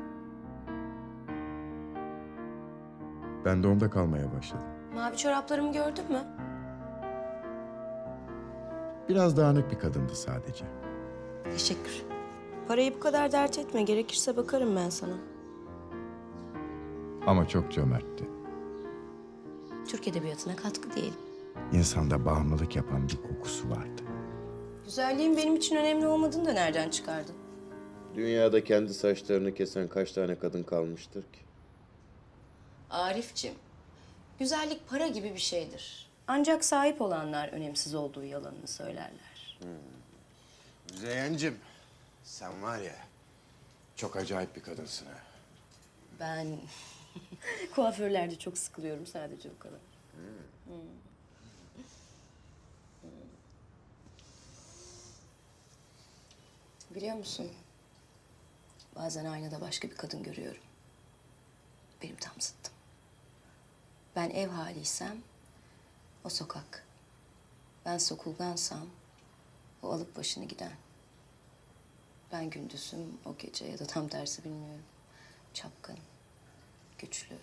[3.44, 4.66] Ben de onda kalmaya başladım.
[4.94, 6.24] Mavi çoraplarımı gördün mü?
[9.08, 10.64] Biraz dağınık bir kadındı sadece.
[11.44, 12.02] Teşekkür.
[12.68, 13.82] Parayı bu kadar dert etme.
[13.82, 15.14] Gerekirse bakarım ben sana.
[17.26, 18.24] Ama çok cömertti.
[19.88, 21.23] Türk Edebiyatı'na katkı diyelim.
[21.72, 24.02] İnsanda bağımlılık yapan bir kokusu vardı.
[24.84, 27.34] Güzelliğin benim için önemli olmadığını da nereden çıkardın?
[28.14, 31.38] Dünyada kendi saçlarını kesen kaç tane kadın kalmıştır ki?
[32.90, 33.54] Arifçim,
[34.38, 36.10] güzellik para gibi bir şeydir.
[36.26, 39.58] Ancak sahip olanlar önemsiz olduğu yalanını söylerler.
[40.90, 41.58] Müzeyyencim,
[42.24, 42.96] sen var ya
[43.96, 45.18] çok acayip bir kadınsın ha.
[46.20, 46.46] Ben
[47.74, 49.80] kuaförlerde çok sıkılıyorum sadece o kadar.
[50.14, 50.74] Hmm.
[56.94, 57.52] Biliyor musun?
[58.96, 60.62] Bazen aynada başka bir kadın görüyorum.
[62.02, 62.74] Benim tam zıttım.
[64.16, 65.22] Ben ev haliysem
[66.24, 66.86] o sokak.
[67.84, 68.86] Ben sokulgansam
[69.82, 70.72] o alıp başını giden.
[72.32, 74.84] Ben gündüzüm o gece ya da tam tersi bilmiyorum.
[75.54, 75.98] Çapkın,
[76.98, 77.38] güçlü,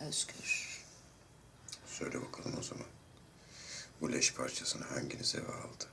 [0.00, 0.82] özgür.
[1.86, 2.86] Söyle bakalım o zaman.
[4.00, 5.84] Bu leş parçasını hanginiz eve aldı?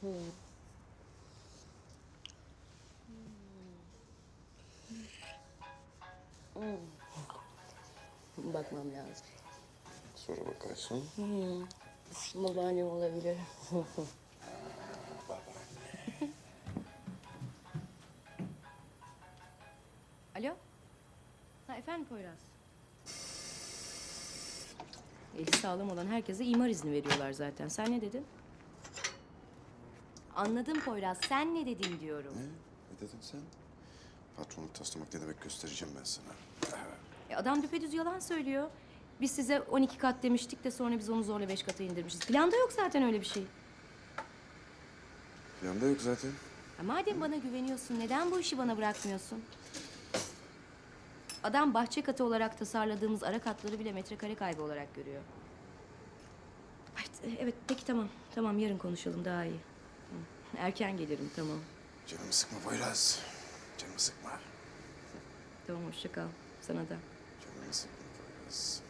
[0.00, 0.10] Hmm.
[6.54, 6.76] Hmm.
[8.54, 9.26] Bakmam lazım.
[10.16, 11.04] Sonra bakarsın.
[11.16, 11.64] Hmm.
[12.34, 13.36] Babaannem olabilir.
[20.36, 20.56] Alo?
[21.66, 22.38] Ha efendim Poyraz.
[25.38, 27.68] Eli sağlam olan herkese imar izni veriyorlar zaten.
[27.68, 28.26] Sen ne dedin?
[30.40, 31.18] Anladım Poyraz.
[31.28, 32.34] Sen ne dedin diyorum.
[32.92, 33.40] Ne dedin sen?
[34.36, 36.24] Patronu taslamak ne demek göstereceğim ben sana.
[37.30, 38.70] E adam düpedüz yalan söylüyor.
[39.20, 42.20] Biz size 12 kat demiştik de sonra biz onu zorla 5 kata indirmişiz.
[42.20, 43.44] Planda yok zaten öyle bir şey.
[45.60, 46.30] Planda yok zaten.
[46.78, 49.42] Ya madem bana güveniyorsun neden bu işi bana bırakmıyorsun?
[51.42, 55.22] Adam bahçe katı olarak tasarladığımız ara katları bile metrekare kaybı olarak görüyor.
[57.38, 58.08] Evet peki tamam.
[58.34, 59.69] Tamam yarın konuşalım daha iyi.
[60.58, 61.58] Erken gelirim tamam.
[62.06, 63.20] Canımı sıkma Poyraz.
[63.78, 64.30] Canımı sıkma.
[65.66, 66.26] Tamam hoşça kal.
[66.62, 66.96] Sana da.
[67.44, 68.82] Canımı sıkma Poyraz.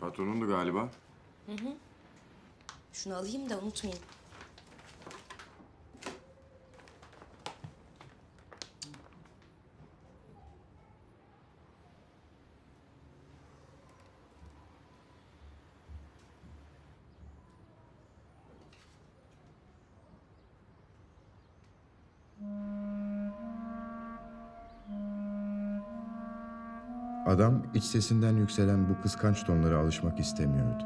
[0.00, 0.88] Patronundu galiba.
[2.92, 4.04] Şunu alayım da unutmayayım.
[27.40, 30.84] Adam iç sesinden yükselen bu kıskanç tonlara alışmak istemiyordu.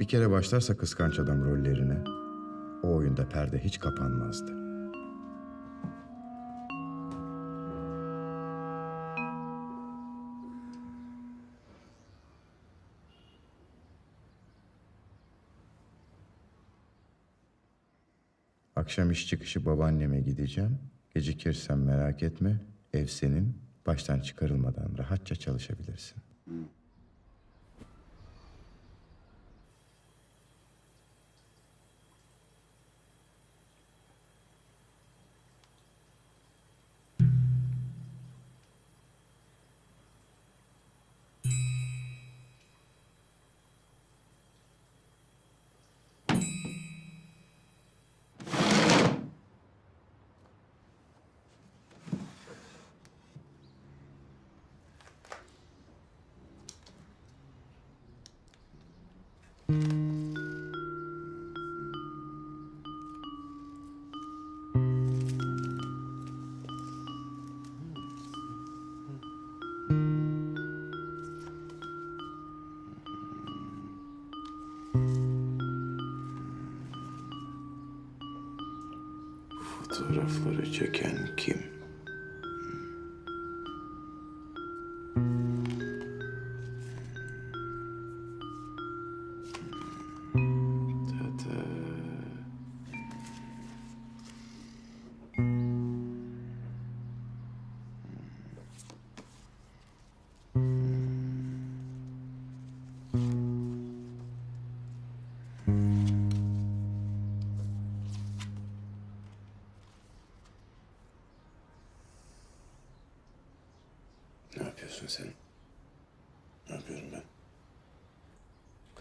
[0.00, 1.98] Bir kere başlarsa kıskanç adam rollerine,
[2.82, 4.52] o oyunda perde hiç kapanmazdı.
[18.76, 20.78] Akşam iş çıkışı babaanneme gideceğim.
[21.14, 22.60] Gecikirsem merak etme,
[22.92, 23.67] ev senin.
[23.88, 26.22] Baştan çıkarılmadan rahatça çalışabilirsin.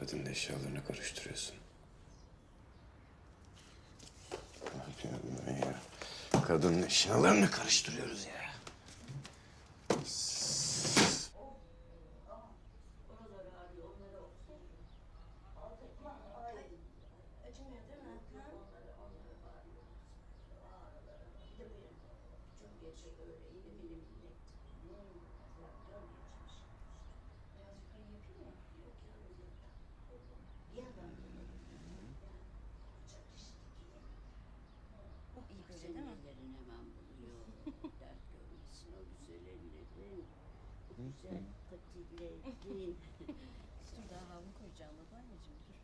[0.07, 1.55] Kadının eşyalarını karıştırıyorsun.
[5.47, 6.41] Ne?
[6.41, 8.37] Kadının eşyalarını karıştırıyoruz ya.
[42.63, 42.93] Dur
[44.09, 45.77] daha havlu koyacağım babaanneciğim dur.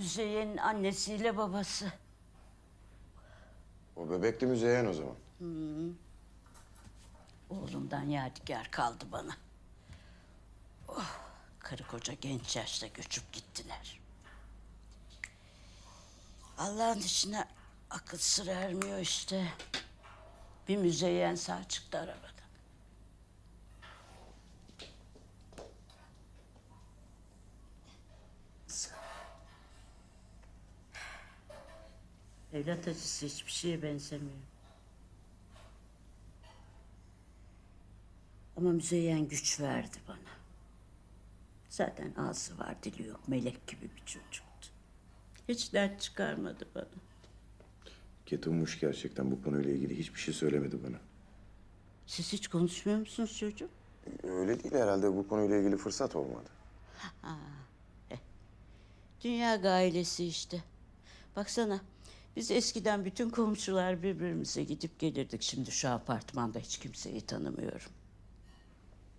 [0.00, 1.92] Müzeyyen'in annesiyle babası.
[3.96, 5.14] O bebekli Müzeyyen o zaman.
[5.38, 5.92] Hı.
[7.50, 9.36] Oğlumdan yadigar kaldı bana.
[10.88, 11.18] Oh,
[11.58, 14.00] karı koca genç yaşta göçüp gittiler.
[16.58, 17.48] Allah'ın işine
[17.90, 19.48] akıl sır ermiyor işte.
[20.68, 22.39] Bir müzeyyen sağ çıktı arabadan.
[32.52, 34.38] Evlat acısı hiçbir şeye benzemiyor.
[38.56, 40.16] Ama Müzeyyen güç verdi bana.
[41.68, 43.28] Zaten ağzı var, dili yok.
[43.28, 44.68] Melek gibi bir çocuktu.
[45.48, 46.84] Hiç dert çıkarmadı bana.
[48.26, 50.96] Ketummuş gerçekten bu konuyla ilgili hiçbir şey söylemedi bana.
[52.06, 53.68] Siz hiç konuşmuyor musunuz çocuğum?
[54.22, 56.50] Öyle değil herhalde bu konuyla ilgili fırsat olmadı.
[57.22, 57.36] Ha,
[58.10, 58.18] eh.
[59.24, 60.64] Dünya gailesi işte.
[61.36, 61.80] Baksana,
[62.36, 65.42] biz eskiden bütün komşular birbirimize gidip gelirdik.
[65.42, 67.90] Şimdi şu apartmanda hiç kimseyi tanımıyorum.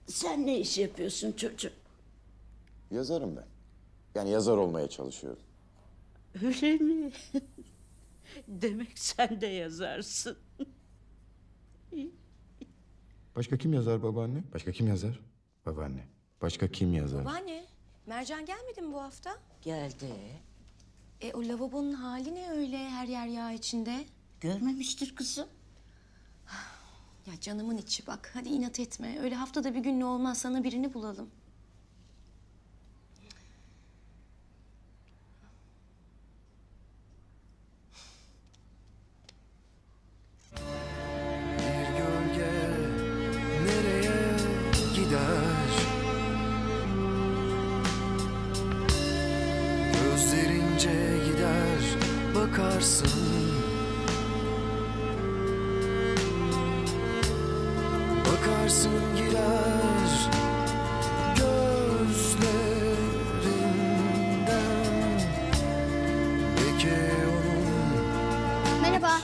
[0.08, 1.74] Sen ne iş yapıyorsun çocuğum?
[2.92, 3.46] Yazarım ben.
[4.16, 5.44] Yani yazar olmaya çalışıyorum.
[6.44, 7.12] Öyle mi?
[8.48, 10.38] Demek sen de yazarsın.
[13.36, 14.44] Başka kim yazar babaanne?
[14.54, 15.20] Başka kim yazar?
[15.66, 16.08] Babaanne.
[16.42, 17.26] Başka kim yazar?
[17.26, 17.66] Babaanne,
[18.06, 19.38] Mercan gelmedi mi bu hafta?
[19.62, 20.06] Geldi.
[21.22, 24.06] E o lavabonun hali ne öyle her yer yağ içinde?
[24.42, 25.48] Görmemiştir kızım.
[27.28, 29.20] Ya canımın içi bak hadi inat etme.
[29.20, 31.30] Öyle haftada bir günlü olmaz sana birini bulalım.
[41.58, 42.52] Bir gölge
[43.66, 44.38] nereye
[44.96, 45.51] gider?
[52.82, 53.08] Bakarsın
[58.26, 60.30] Bakarsın girer
[61.36, 62.40] gözlerinden
[66.58, 69.18] Leke onun Merhaba.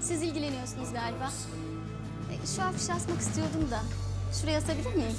[0.00, 1.30] Siz ilgileniyorsunuz galiba.
[2.30, 3.80] E, şu afişi asmak istiyordum da.
[4.40, 5.16] Şuraya asabilir miyim?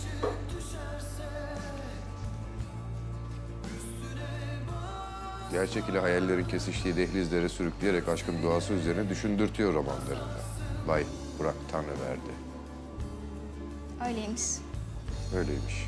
[5.57, 10.39] Gerçek ile hayallerin kesiştiği dehlizlere sürükleyerek aşkın doğası üzerine düşündürtüyor romanlarında.
[10.87, 11.03] Vay
[11.39, 12.31] Burak Tanrıverdi.
[14.07, 14.41] Öyleymiş.
[15.35, 15.85] Öyleymiş.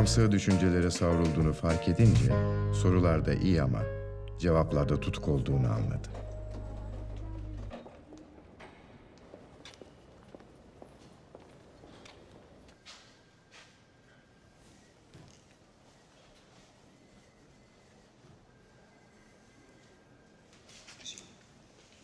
[0.00, 2.32] Adam sığ düşüncelere savrulduğunu fark edince
[2.82, 3.82] sorularda iyi ama
[4.38, 6.08] cevaplarda tutuk olduğunu anladı.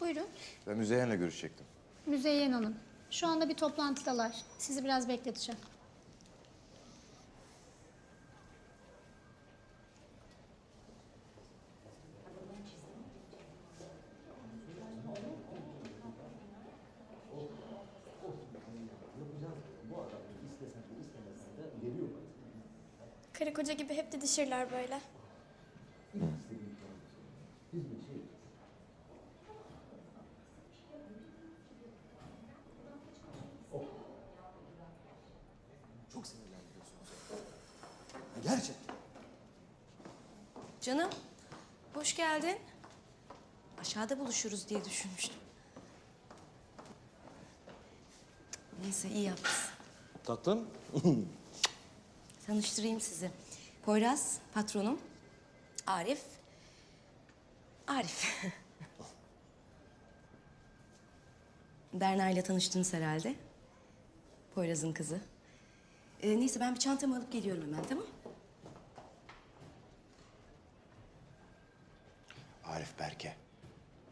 [0.00, 0.26] Buyurun.
[0.66, 1.66] Ben Müzeyyen'le görüşecektim.
[2.06, 2.74] Müzeyyen Hanım.
[3.10, 4.32] Şu anda bir toplantıdalar.
[4.58, 5.60] Sizi biraz bekleteceğim.
[23.38, 25.00] Karı koca gibi hep didişirler böyle.
[36.12, 37.08] Çok sinirlendiriyorsunuz.
[38.44, 38.96] Gerçekten.
[40.80, 41.10] Canım,
[41.94, 42.58] hoş geldin.
[43.80, 45.40] Aşağıda buluşuruz diye düşünmüştüm.
[48.82, 49.70] Neyse iyi yapmışsın.
[50.24, 50.68] Tatlım.
[52.46, 53.30] Tanıştırayım sizi.
[53.84, 55.00] Poyraz, patronum.
[55.86, 56.22] Arif.
[57.86, 58.44] Arif.
[61.92, 63.34] Berna ile tanıştınız herhalde.
[64.54, 65.20] Poyraz'ın kızı.
[66.22, 68.06] Ee, neyse ben bir çantamı alıp geliyorum hemen tamam
[72.64, 73.36] Arif Berke.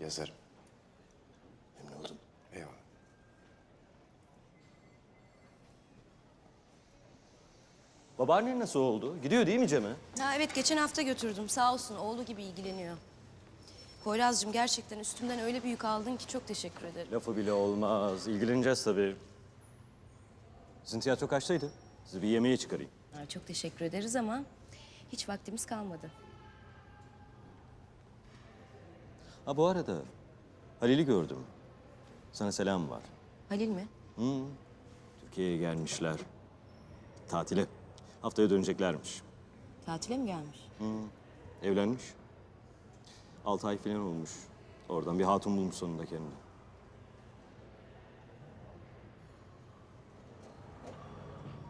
[0.00, 0.34] Yazarım.
[1.78, 2.16] Memnun oldum.
[2.52, 2.74] Eyvallah.
[8.24, 9.16] Babaannen nasıl oldu?
[9.22, 9.88] Gidiyor değil mi Cem'e?
[10.18, 11.48] Ha evet geçen hafta götürdüm.
[11.48, 12.96] Sağ olsun oğlu gibi ilgileniyor.
[14.04, 17.12] Poyraz'cığım gerçekten üstümden öyle büyük aldın ki çok teşekkür ederim.
[17.12, 18.28] Lafı bile olmaz.
[18.28, 19.16] İlgileneceğiz tabii.
[20.84, 21.70] Sizin tiyatro kaçtaydı?
[22.04, 22.90] Sizi bir yemeğe çıkarayım.
[23.14, 24.42] Ha, çok teşekkür ederiz ama
[25.12, 26.10] hiç vaktimiz kalmadı.
[29.44, 29.96] Ha bu arada
[30.80, 31.38] Halil'i gördüm.
[32.32, 33.02] Sana selam var.
[33.48, 33.88] Halil mi?
[34.16, 34.44] Hı.
[35.20, 36.16] Türkiye'ye gelmişler.
[37.28, 37.66] Tatile.
[38.24, 39.22] Haftaya döneceklermiş.
[39.86, 40.58] Tatile mi gelmiş?
[40.78, 40.84] Hı.
[41.62, 42.02] Evlenmiş.
[43.44, 44.30] Altı ay falan olmuş.
[44.88, 46.34] Oradan bir hatun bulmuş sonunda kendine.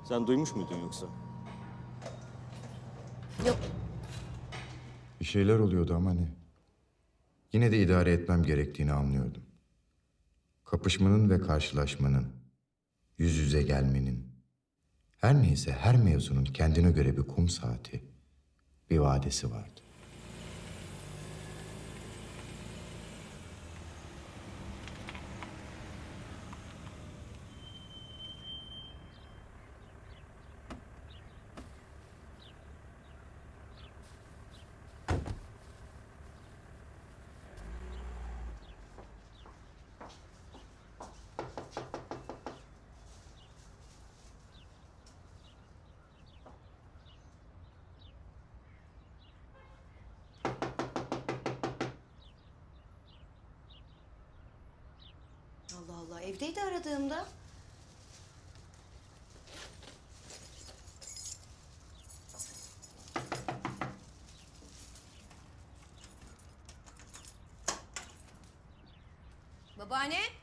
[0.05, 1.07] Sen duymuş muydun yoksa?
[3.46, 3.59] Yok.
[5.20, 6.34] Bir şeyler oluyordu ama ne?
[7.52, 9.42] Yine de idare etmem gerektiğini anlıyordum.
[10.64, 12.32] Kapışmanın ve karşılaşmanın,
[13.18, 14.34] yüz yüze gelmenin,
[15.24, 18.04] her neyse her mevzunun kendine göre bir kum saati,
[18.90, 19.84] bir vadesi vardı.
[55.74, 57.26] Allah Allah evdeydi aradığımda.
[70.05, 70.34] Babaanne?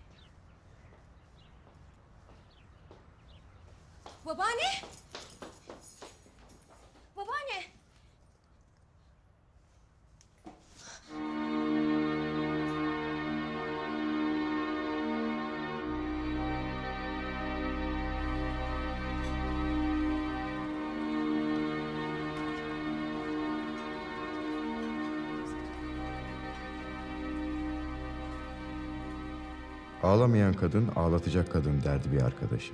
[30.12, 32.74] Ağlamayan kadın ağlatacak kadın derdi bir arkadaşı.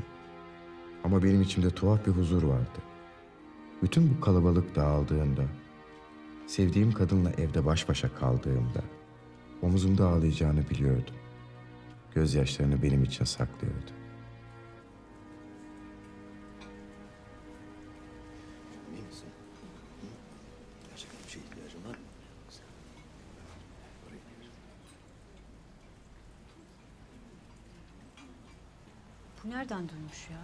[1.03, 2.79] Ama benim içimde tuhaf bir huzur vardı.
[3.83, 5.41] Bütün bu kalabalık dağıldığında,
[6.47, 8.81] sevdiğim kadınla evde baş başa kaldığımda,
[9.61, 11.15] omuzumda ağlayacağını biliyordum.
[12.15, 13.91] Gözyaşlarını benim için saklıyordu.
[29.69, 30.37] Nereden duymuş ya?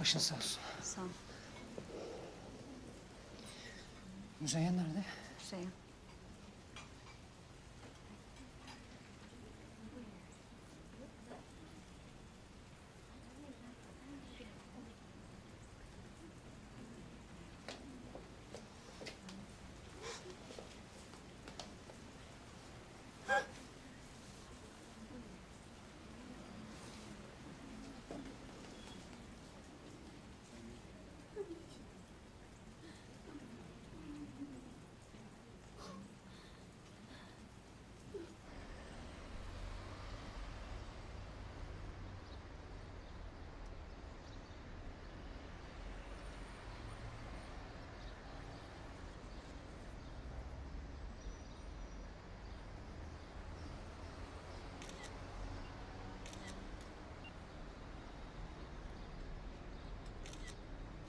[0.00, 0.60] Başın sağ olsun.
[0.82, 1.31] Sağ ol.
[4.42, 5.04] Müzeyyen nerede?
[5.40, 5.70] Hüseyin.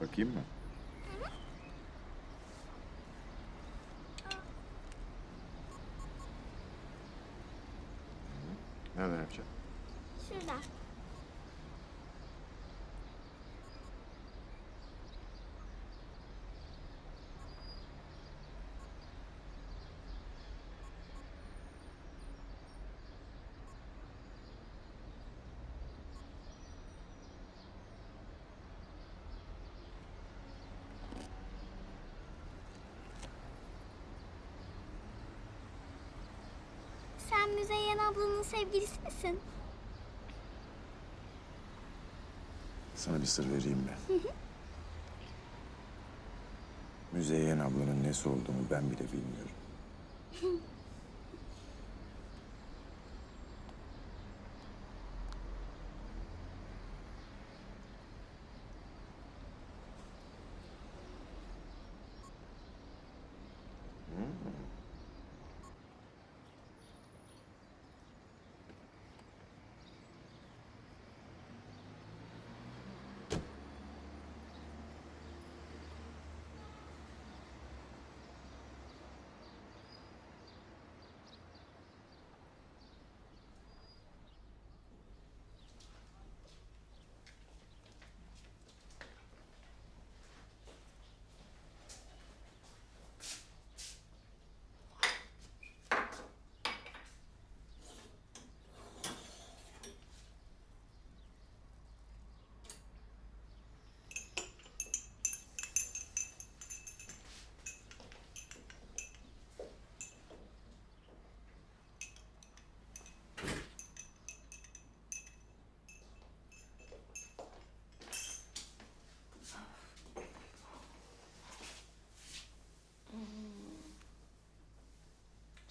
[0.03, 0.41] Bakayım mı?
[8.97, 9.49] Nereden yapacağım?
[10.29, 10.53] Şurada.
[37.55, 39.39] Müzeyyen ablanın sevgilisi misin?
[42.95, 44.19] Sana bir sır vereyim mi?
[47.11, 49.51] Müzeyyen ablanın nesi olduğunu ben bile bilmiyorum.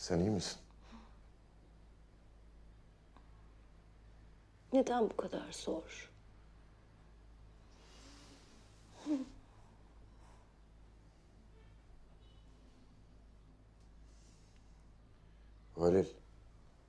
[0.03, 0.59] Sen iyi misin?
[4.73, 6.11] Neden bu kadar zor?
[15.75, 16.07] Halil,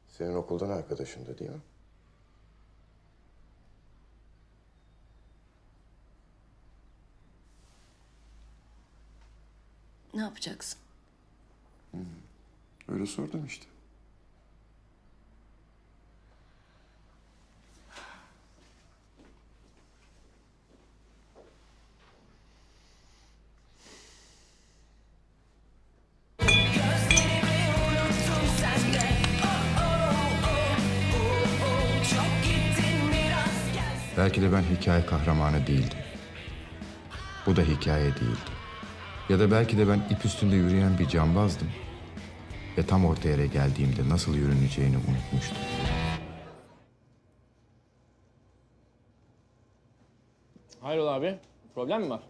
[0.07, 1.61] senin okuldan arkadaşındı değil mi?
[10.13, 10.79] Ne yapacaksın?
[12.87, 13.65] Öyle sordum işte.
[34.17, 35.97] Belki de ben hikaye kahramanı değildim.
[37.45, 38.53] Bu da hikaye değildi.
[39.29, 41.67] Ya da belki de ben ip üstünde yürüyen bir cambazdım.
[42.77, 45.57] Ve tam orta yere geldiğimde nasıl yürüneceğini unutmuştum.
[50.81, 51.35] Hayrola abi?
[51.75, 52.21] Problem mi var?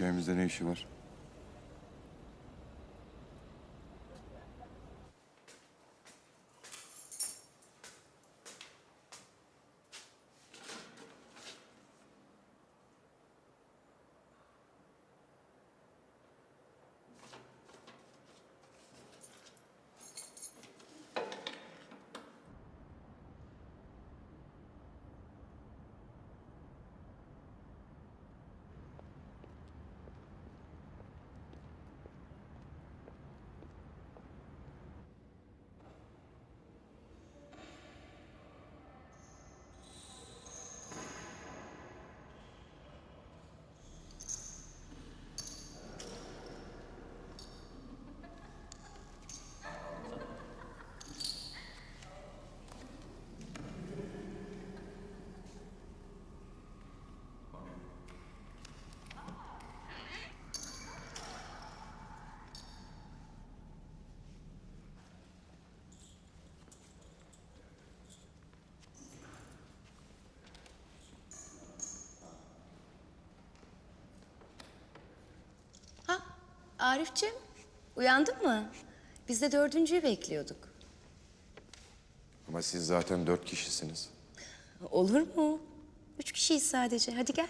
[0.00, 0.86] Hikayemizde ne işi var?
[76.80, 77.34] Arif'ciğim,
[77.96, 78.68] uyandın mı?
[79.28, 80.68] Biz de dördüncüyü bekliyorduk.
[82.48, 84.10] Ama siz zaten dört kişisiniz.
[84.90, 85.60] Olur mu?
[86.18, 87.12] Üç kişiyiz sadece.
[87.12, 87.48] Hadi gel.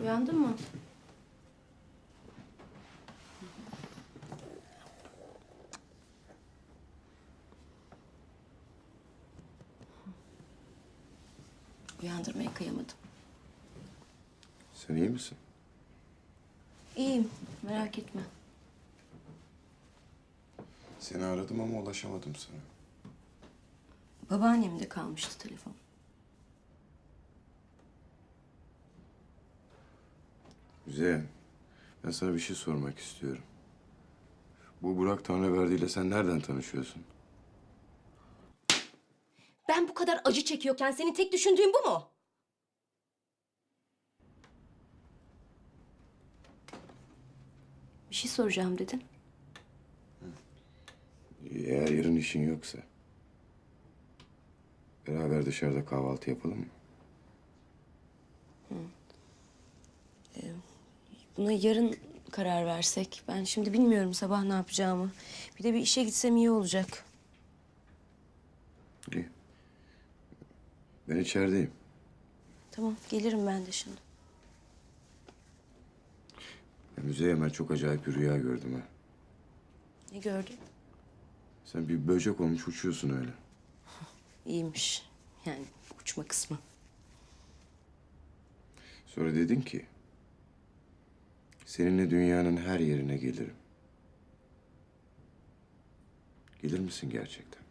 [0.00, 0.56] Uyandın mı?
[14.90, 15.38] Sen iyi misin?
[16.96, 17.30] İyiyim,
[17.62, 18.22] merak etme.
[21.00, 22.56] Seni aradım ama ulaşamadım sana.
[24.30, 25.72] Babaannemde kalmıştı telefon.
[30.86, 31.26] Müzeyyen,
[32.04, 33.42] ben sana bir şey sormak istiyorum.
[34.82, 37.02] Bu Burak Tanrıverdi ile sen nereden tanışıyorsun?
[39.68, 42.10] Ben bu kadar acı çekiyorken senin tek düşündüğün bu mu?
[48.20, 49.02] Şey soracağım dedin.
[51.50, 52.78] Eğer yarın işin yoksa...
[55.06, 56.66] ...beraber dışarıda kahvaltı yapalım mı?
[61.36, 61.96] Buna yarın
[62.30, 63.22] karar versek.
[63.28, 65.12] Ben şimdi bilmiyorum sabah ne yapacağımı.
[65.58, 67.04] Bir de bir işe gitsem iyi olacak.
[69.12, 69.28] İyi.
[71.08, 71.70] Ben içerideyim.
[72.70, 74.09] Tamam, gelirim ben de şimdi.
[77.04, 78.88] Ben çok acayip bir rüya gördüm ha.
[80.12, 80.56] Ne gördün?
[81.64, 83.30] Sen bir böcek olmuş uçuyorsun öyle.
[84.46, 85.06] İyiymiş.
[85.46, 85.64] Yani
[86.00, 86.58] uçma kısmı.
[89.06, 89.86] Sonra dedin ki...
[91.66, 93.54] ...seninle dünyanın her yerine gelirim.
[96.62, 97.62] Gelir misin gerçekten?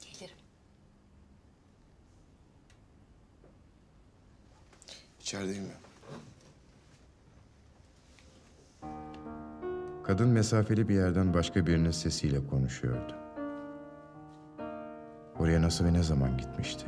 [0.00, 0.36] Gelirim.
[5.32, 5.82] İçerideyim ben.
[10.04, 13.14] Kadın mesafeli bir yerden başka birinin sesiyle konuşuyordu.
[15.38, 16.86] Oraya nasıl ve ne zaman gitmişti?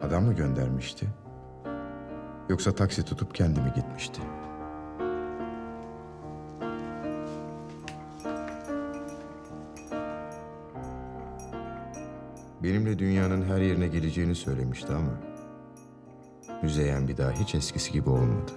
[0.00, 1.06] Adam mı göndermişti?
[2.48, 4.20] Yoksa taksi tutup kendi mi gitmişti?
[12.62, 15.27] Benimle dünyanın her yerine geleceğini söylemişti ama...
[16.62, 18.52] Müzeyyen bir daha hiç eskisi gibi olmadı.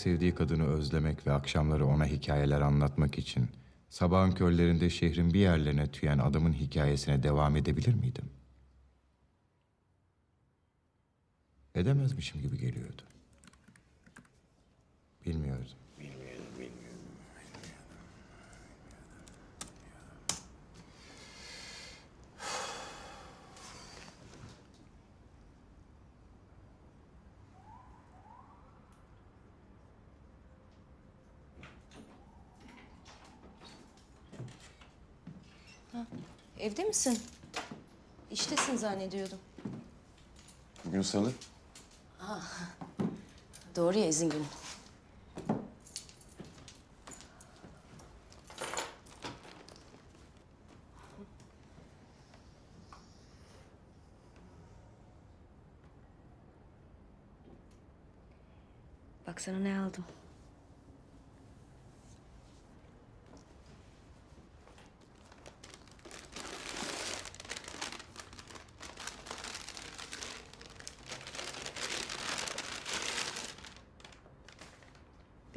[0.00, 3.48] Sevdiği kadını özlemek ve akşamları ona hikayeler anlatmak için
[3.90, 8.30] sabahın körlerinde şehrin bir yerlerine tüyen adamın hikayesine devam edebilir miydim?
[11.74, 13.02] Edemezmişim gibi geliyordu.
[15.26, 15.80] Bilmiyordum.
[35.92, 36.06] Ha,
[36.58, 37.18] evde misin?
[38.30, 39.38] İştesin zannediyordum.
[40.84, 41.32] Bugün salı.
[42.18, 42.42] Ha,
[43.76, 44.42] doğru ya izin günü.
[59.26, 60.04] Bak sana ne aldım.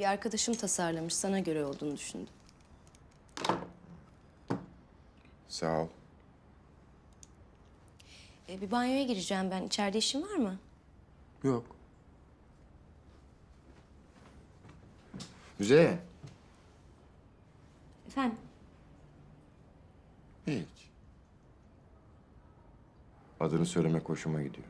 [0.03, 2.33] Bir arkadaşım tasarlamış, sana göre olduğunu düşündüm.
[5.47, 5.87] Sağ ol.
[8.49, 9.63] E, bir banyoya gireceğim ben.
[9.63, 10.59] İçeride işin var mı?
[11.43, 11.65] Yok.
[15.59, 15.99] Müzeyyen.
[18.07, 18.37] Efendim?
[20.47, 20.89] Hiç.
[23.39, 24.67] Adını söylemek hoşuma gidiyor.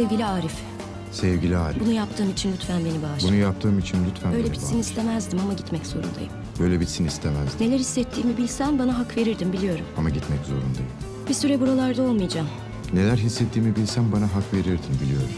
[0.00, 0.52] Sevgili Arif,
[1.12, 3.28] Sevgili Arif, bunu yaptığım için lütfen beni bağışla.
[3.28, 4.80] bunu yaptığım için lütfen Böyle beni bitsin bağışla.
[4.80, 6.32] istemezdim ama gitmek zorundayım.
[6.60, 9.84] Böyle bitsin istemezdim Neler hissettiğimi bilsen bana hak verirdin biliyorum.
[9.98, 10.90] ama gitmek zorundayım.
[11.28, 12.46] Bir süre buralarda olmayacağım.
[12.92, 15.28] Neler hissettiğimi bilsem bana hak verirdin biliyorum.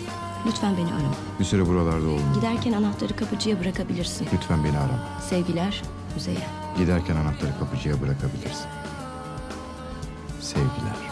[0.46, 1.14] Lütfen beni arama.
[1.40, 2.34] Bir süre buralarda olmayayım.
[2.34, 4.26] Giderken anahtarı kapıcıya bırakabilirsin.
[4.34, 5.08] Lütfen beni arama.
[5.30, 5.82] Sevgiler,
[6.14, 6.50] Müzeyyen.
[6.78, 8.66] Giderken anahtarı kapıcıya bırakabilirsin.
[10.40, 11.11] Sevgiler.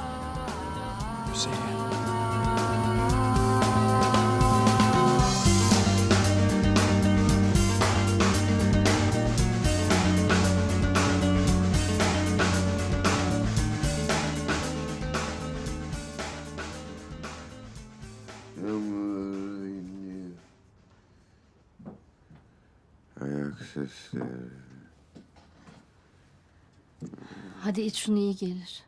[27.81, 28.83] Hadi iç şunu iyi gelir.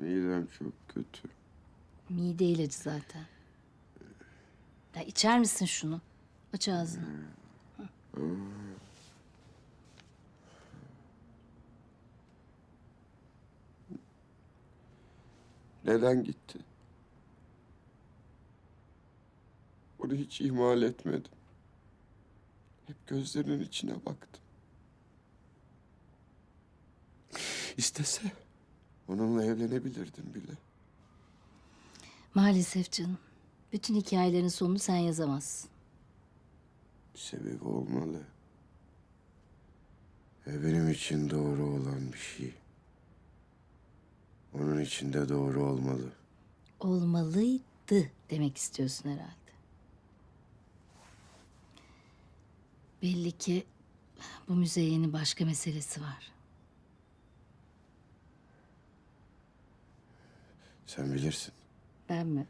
[0.00, 1.28] Midem çok kötü.
[2.08, 3.24] Mide ilacı zaten.
[4.94, 6.00] Ya içer misin şunu?
[6.54, 7.04] Aç ağzını.
[15.84, 16.58] Neden gitti?
[19.98, 21.32] Onu hiç ihmal etmedim.
[22.86, 24.42] Hep gözlerinin içine baktım.
[27.76, 28.32] İstese
[29.08, 30.52] onunla evlenebilirdim bile.
[32.34, 33.18] Maalesef canım.
[33.72, 35.70] Bütün hikayelerin sonunu sen yazamazsın.
[37.14, 38.22] Bir sebebi olmalı.
[40.46, 42.54] Ve benim için doğru olan bir şey.
[44.54, 46.12] Onun için de doğru olmalı.
[46.80, 49.32] Olmalıydı demek istiyorsun herhalde.
[53.02, 53.64] Belli ki
[54.48, 56.32] bu müzeyyenin başka meselesi var.
[60.96, 61.52] Sen bilirsin.
[62.08, 62.46] Ben mi?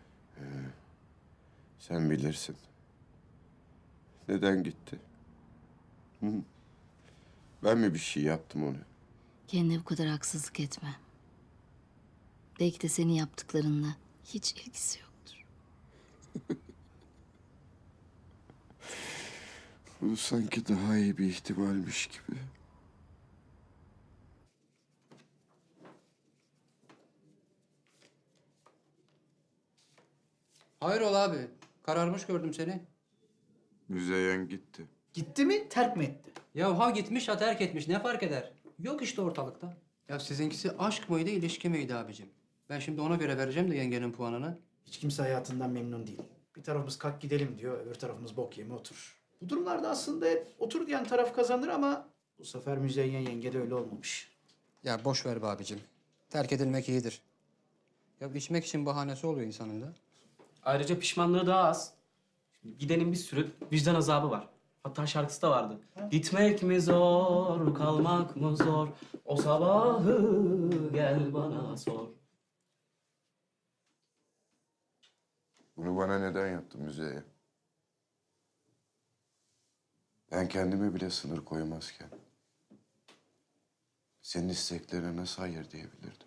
[1.78, 2.56] Sen bilirsin.
[4.28, 4.98] Neden gitti?
[6.20, 6.27] Hı?
[7.64, 8.77] Ben mi bir şey yaptım ona?
[9.48, 10.97] Kendine bu kadar haksızlık etme.
[12.60, 15.44] Belki de senin yaptıklarınla hiç ilgisi yoktur.
[20.01, 22.39] Bu sanki daha iyi bir ihtimalmiş gibi.
[30.81, 31.48] Hayrola abi?
[31.82, 32.81] Kararmış gördüm seni.
[33.89, 34.86] Müzeyyen gitti.
[35.15, 36.31] Gitti mi, terk mi etti?
[36.55, 38.53] Ya ha gitmiş ha terk etmiş ne fark eder?
[38.78, 39.77] Yok işte ortalıkta.
[40.09, 42.28] Ya sizinkisi aşk mıydı ilişki miydi abicim?
[42.70, 44.59] Ben şimdi ona göre vereceğim de yengenin puanını.
[44.86, 46.20] Hiç kimse hayatından memnun değil.
[46.57, 49.16] Bir tarafımız kalk gidelim diyor, öbür tarafımız bok yeme otur.
[49.43, 52.09] Bu durumlarda aslında hep otur diyen taraf kazanır ama
[52.39, 54.32] bu sefer Müzeyyen yenge de öyle olmamış.
[54.85, 55.81] Ya boş ver be abicim.
[56.31, 57.23] Terk edilmek iyidir.
[58.20, 59.93] Ya içmek için bahanesi oluyor insanın da.
[60.66, 61.93] Ayrıca pişmanlığı daha az.
[62.60, 64.48] Şimdi gidenin bir sürü vicdan azabı var.
[64.82, 65.80] Hatta şarkısı da vardı.
[66.10, 68.88] Gitmek mi zor, kalmak mı zor?
[69.24, 72.09] O sabahı gel bana sor.
[75.76, 77.24] Bunu bana neden yaptın Müzeyyen?
[80.32, 82.09] Ben kendime bile sınır koymazken...
[84.22, 86.26] ...senin isteklerine nasıl hayır diyebilirdim?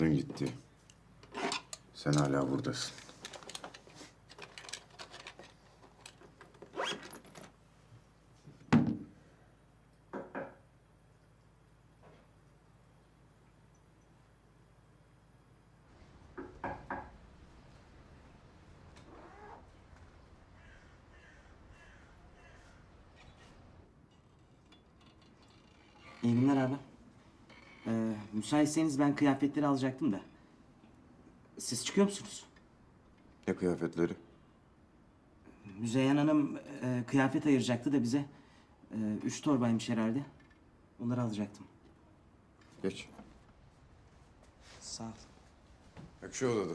[0.00, 0.52] Kadın gitti.
[1.94, 2.92] Sen hala buradasın.
[26.22, 26.74] İyi günler abi.
[27.86, 28.14] Ee,
[28.50, 30.20] müsaitseniz ben kıyafetleri alacaktım da.
[31.58, 32.46] Siz çıkıyor musunuz?
[33.48, 34.12] Ne kıyafetleri?
[35.78, 38.24] Müzeyyen Hanım e, kıyafet ayıracaktı da bize.
[38.90, 40.22] E, üç torbaymış herhalde.
[41.04, 41.66] Onları alacaktım.
[42.82, 43.08] Geç.
[44.80, 45.08] Sağ ol.
[46.22, 46.74] Bak şu odada.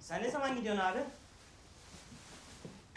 [0.00, 1.00] Sen ne zaman gidiyorsun abi?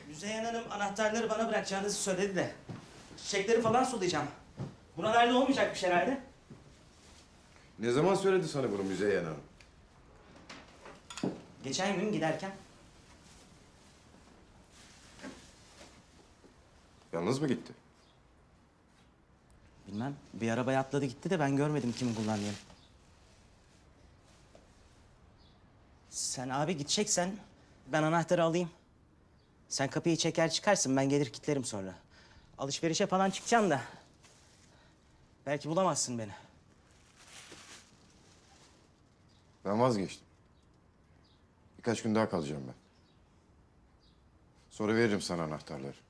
[0.07, 2.55] Müzeyyen Hanım anahtarları bana bırakacağınızı söyledi de.
[3.17, 4.27] Çiçekleri falan sulayacağım.
[4.97, 6.21] Buralarda olmayacakmış herhalde.
[7.79, 9.41] Ne zaman söyledi sana bunu Müzeyyen Hanım?
[11.63, 12.51] Geçen gün giderken.
[17.13, 17.73] Yalnız mı gitti?
[19.87, 20.15] Bilmem.
[20.33, 22.51] Bir arabaya atladı gitti de ben görmedim kim kullandığını.
[26.09, 27.37] Sen abi gideceksen
[27.91, 28.69] ben anahtarı alayım.
[29.69, 31.93] Sen kapıyı çeker çıkarsın ben gelir kilitlerim sonra.
[32.57, 33.81] Alışverişe falan çıkacaksın da.
[35.45, 36.31] Belki bulamazsın beni.
[39.65, 40.27] Ben vazgeçtim.
[41.77, 42.75] Birkaç gün daha kalacağım ben.
[44.71, 46.06] Sonra veririm sana anahtarları.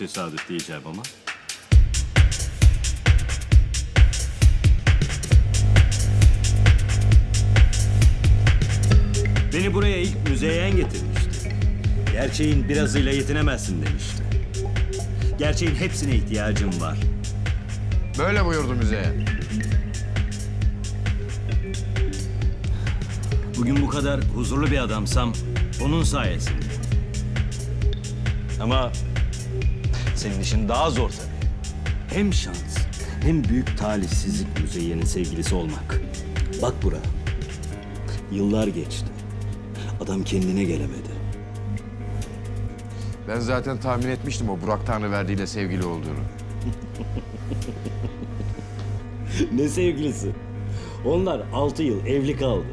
[0.00, 1.02] Tesadüf diyeceğim ama.
[9.52, 11.56] Beni buraya ilk müzeyyen getirmişti.
[12.12, 14.22] Gerçeğin birazıyla yetinemezsin demişti.
[15.38, 16.98] Gerçeğin hepsine ihtiyacım var.
[18.18, 19.26] Böyle buyurdu Müzeyyen.
[23.56, 25.32] Bugün bu kadar huzurlu bir adamsam
[25.82, 26.70] onun sayesinde.
[28.60, 28.92] Ama
[30.20, 32.18] senin işin daha zor tabii.
[32.18, 32.78] Hem şans
[33.22, 36.00] hem büyük talihsizlik Müzeyyen'in sevgilisi olmak.
[36.62, 36.96] Bak bura.
[38.32, 39.06] Yıllar geçti.
[40.00, 41.10] Adam kendine gelemedi.
[43.28, 46.24] Ben zaten tahmin etmiştim o Burak Tanrıverdi ile sevgili olduğunu.
[49.52, 50.30] ne sevgilisi?
[51.06, 52.66] Onlar altı yıl evli kaldı.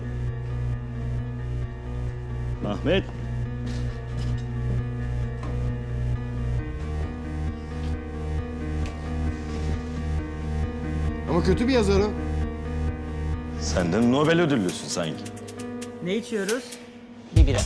[2.66, 3.04] Ahmet.
[11.38, 12.10] Ama kötü bir yazar o.
[13.62, 15.24] Senden Nobel ödüllüsün sanki.
[16.04, 16.64] Ne içiyoruz?
[17.36, 17.60] Bir bira.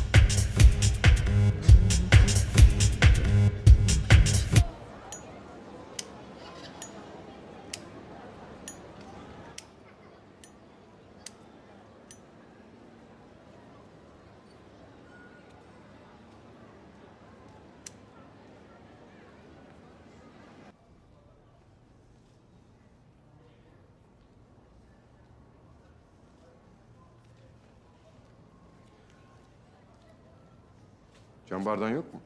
[31.62, 32.22] Cam bardağın yok mu?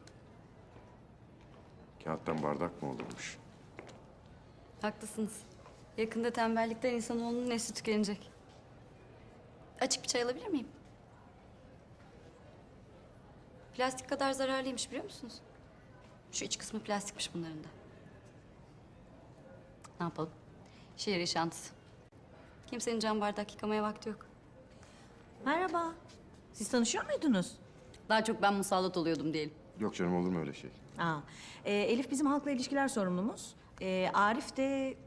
[2.04, 3.38] Kağıttan bardak mı olurmuş?
[4.82, 5.42] Haklısınız.
[5.98, 8.32] Yakında tembellikten insanoğlunun nesli tükenecek.
[9.82, 10.68] Açık bir çay alabilir miyim?
[13.74, 15.42] Plastik kadar zararlıymış biliyor musunuz?
[16.32, 17.68] Şu iç kısmı plastikmiş bunların da.
[20.00, 20.32] Ne yapalım?
[20.98, 21.74] Şehir yaşantısı.
[22.68, 24.26] Kimsenin cam bardak yıkamaya vakti yok.
[25.46, 25.94] Merhaba.
[26.54, 27.65] Siz tanışıyor muydunuz?
[28.10, 29.54] Daha çok ben musallat oluyordum diyelim.
[29.80, 30.70] Yok canım olur mu öyle şey?
[31.00, 31.18] Aa,
[31.66, 33.56] e, Elif bizim halkla ilişkiler sorumlumuz.
[33.82, 34.98] E, Arif de...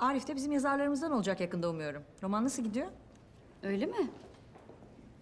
[0.00, 2.02] Arif de bizim yazarlarımızdan olacak yakında umuyorum.
[2.22, 2.86] Roman nasıl gidiyor?
[3.62, 4.10] Öyle mi?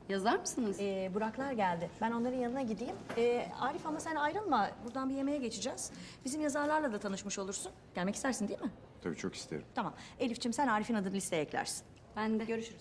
[0.09, 0.80] Yazar mısınız?
[0.80, 1.90] E, Buraklar geldi.
[2.01, 2.97] Ben onların yanına gideyim.
[3.16, 4.70] E, Arif ama sen ayrılma.
[4.84, 5.90] Buradan bir yemeğe geçeceğiz.
[6.24, 7.72] Bizim yazarlarla da tanışmış olursun.
[7.94, 8.70] Gelmek istersin değil mi?
[9.02, 9.64] Tabii çok isterim.
[9.74, 9.94] Tamam.
[10.18, 11.84] Elif'ciğim sen Arif'in adını listeye eklersin.
[12.16, 12.44] Ben de.
[12.44, 12.80] Görüşürüz.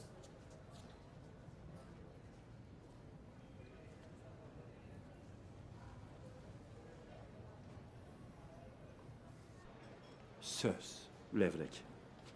[10.60, 11.02] Söz,
[11.40, 11.84] levrek.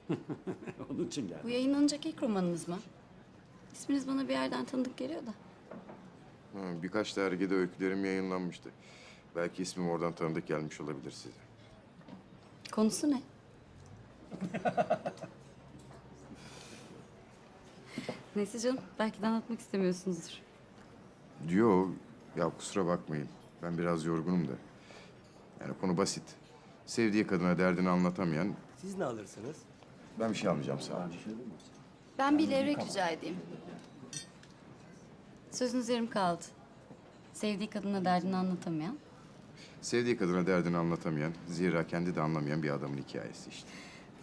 [0.90, 1.41] Onun için geldim.
[1.44, 2.78] Bu yayınlanacak ilk romanınız mı?
[3.74, 5.34] İsminiz bana bir yerden tanıdık geliyor da.
[6.54, 8.70] Ha, birkaç dergide öykülerim yayınlanmıştı.
[9.36, 11.36] Belki ismim oradan tanıdık gelmiş olabilir size.
[12.72, 13.22] Konusu ne?
[18.36, 20.34] Neyse canım, belki de anlatmak istemiyorsunuzdur.
[21.48, 21.88] Diyor,
[22.38, 23.30] ya kusura bakmayın.
[23.62, 24.54] Ben biraz yorgunum da.
[25.62, 26.43] Yani konu basit.
[26.85, 28.53] Sevdiği kadına derdini anlatamayan...
[28.77, 29.57] Siz ne alırsınız?
[30.19, 31.14] Ben bir şey almayacağım sağ olun.
[32.18, 33.38] Ben bir levrek rica edeyim.
[35.51, 36.43] Sözünüz yarım kaldı.
[37.34, 38.97] Sevdiği kadına derdini anlatamayan.
[39.81, 43.69] Sevdiği kadına derdini anlatamayan, zira kendi de anlamayan bir adamın hikayesi işte.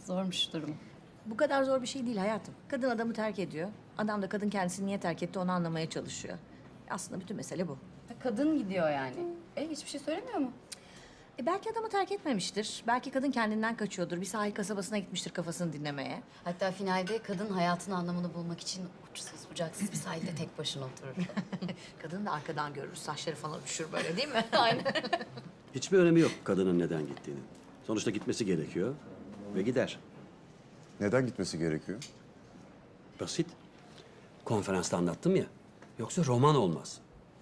[0.07, 0.74] Zormuş durum.
[1.27, 2.55] Bu kadar zor bir şey değil hayatım.
[2.69, 3.69] Kadın adamı terk ediyor.
[3.99, 6.39] Adam da kadın kendisini niye terk etti onu anlamaya çalışıyor.
[6.91, 7.78] Aslında bütün mesele bu.
[8.23, 9.15] Kadın gidiyor yani.
[9.57, 10.53] E hiçbir şey söylemiyor mu?
[11.41, 12.83] E belki adamı terk etmemiştir.
[12.87, 14.21] Belki kadın kendinden kaçıyordur.
[14.21, 16.23] Bir sahil kasabasına gitmiştir kafasını dinlemeye.
[16.45, 21.27] Hatta finalde kadın hayatın anlamını bulmak için uçsuz bucaksız bir sahilde tek başına oturur.
[22.03, 22.95] Kadın da arkadan görür.
[22.95, 24.45] Saçları falan uçuşur böyle değil mi?
[24.53, 24.85] Aynen.
[25.75, 27.45] Hiçbir önemi yok kadının neden gittiğinin.
[27.87, 28.95] Sonuçta gitmesi gerekiyor
[29.55, 29.99] ve gider.
[31.01, 31.99] Neden gitmesi gerekiyor?
[33.21, 33.47] Basit.
[34.45, 35.47] Konferansta anlattım ya.
[35.99, 36.99] Yoksa roman olmaz.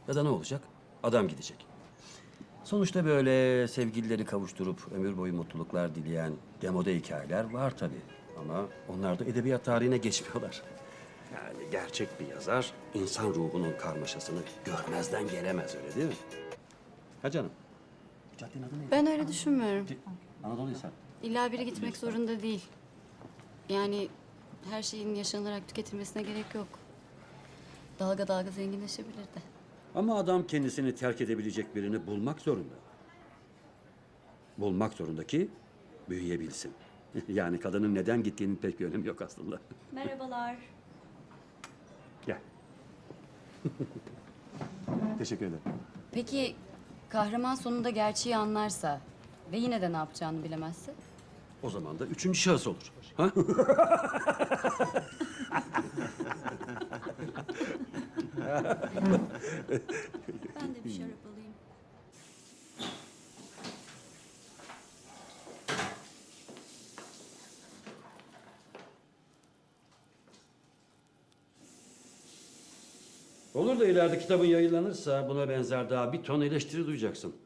[0.08, 0.62] Ya da ne olacak?
[1.02, 1.67] Adam gidecek.
[2.68, 6.32] Sonuçta böyle sevgilileri kavuşturup ömür boyu mutluluklar dileyen
[6.62, 8.00] demode hikayeler var tabii.
[8.38, 10.62] Ama onlar da edebiyat tarihine geçmiyorlar.
[11.34, 16.14] Yani gerçek bir yazar insan ruhunun karmaşasını görmezden gelemez öyle değil mi?
[17.22, 17.50] Ha canım?
[18.38, 18.90] Caddenin adı neydi?
[18.90, 19.86] Ben öyle düşünmüyorum.
[20.44, 20.90] Anadolu Hisar.
[21.22, 22.64] İlla biri gitmek zorunda değil.
[23.68, 24.08] Yani
[24.70, 26.68] her şeyin yaşanarak tüketilmesine gerek yok.
[27.98, 29.57] Dalga dalga zenginleşebilir de.
[29.98, 32.74] Ama adam kendisini terk edebilecek birini bulmak zorunda.
[34.58, 35.48] Bulmak zorunda ki
[36.08, 36.72] büyüyebilsin.
[37.28, 39.58] yani kadının neden gittiğinin pek bir önemi yok aslında.
[39.92, 40.56] Merhabalar.
[42.26, 42.38] Gel.
[45.18, 45.62] Teşekkür ederim.
[46.12, 46.56] Peki
[47.08, 49.00] kahraman sonunda gerçeği anlarsa
[49.52, 50.94] ve yine de ne yapacağını bilemezse?
[51.62, 52.92] O zaman da üçüncü şahıs olur.
[53.16, 53.30] Ha?
[60.60, 61.54] Ben de bir şarap alayım.
[73.54, 77.36] Olur da ileride kitabın yayınlanırsa buna benzer daha bir ton eleştiri duyacaksın.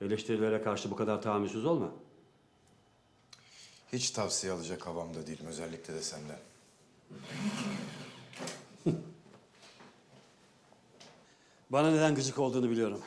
[0.00, 1.92] Eleştirilere karşı bu kadar tahammülsüz olma.
[3.92, 6.38] Hiç tavsiye alacak havamda değilim, özellikle de senden.
[11.70, 13.00] Bana neden gıcık olduğunu biliyorum.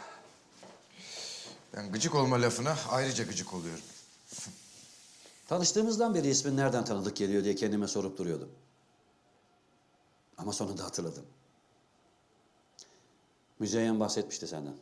[1.76, 3.84] Ben gıcık olma lafına ayrıca gıcık oluyorum.
[5.48, 8.50] Tanıştığımızdan beri ismin nereden tanıdık geliyor diye kendime sorup duruyordum.
[10.38, 11.26] Ama sonunda hatırladım.
[13.60, 14.76] Müzeyyen bahsetmişti senden.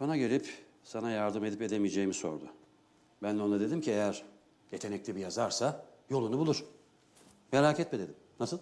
[0.00, 2.44] Bana gelip sana yardım edip edemeyeceğimi sordu.
[3.22, 4.24] Ben de ona dedim ki eğer
[4.72, 6.64] yetenekli bir yazarsa yolunu bulur.
[7.52, 8.14] Merak etme dedim.
[8.40, 8.58] Nasıl?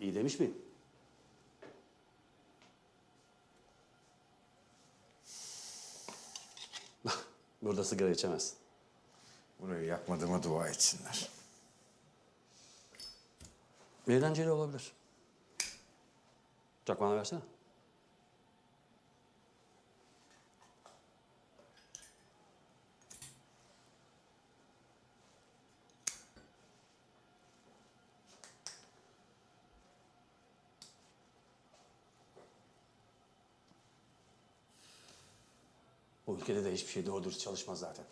[0.00, 0.69] İyi demiş miyim?
[7.62, 8.58] Burada sigara içemezsin.
[9.60, 11.28] Burayı yakmadığıma dua etsinler.
[14.08, 14.92] Eğlenceli olabilir.
[16.86, 17.40] Çakmağını versene.
[36.50, 38.04] Ülkede de hiçbir şey doğru dürüst çalışmaz zaten.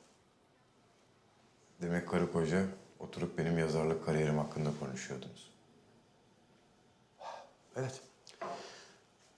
[1.81, 2.66] Demek karı koca
[2.98, 5.51] oturup benim yazarlık kariyerim hakkında konuşuyordunuz.
[7.77, 8.01] Evet.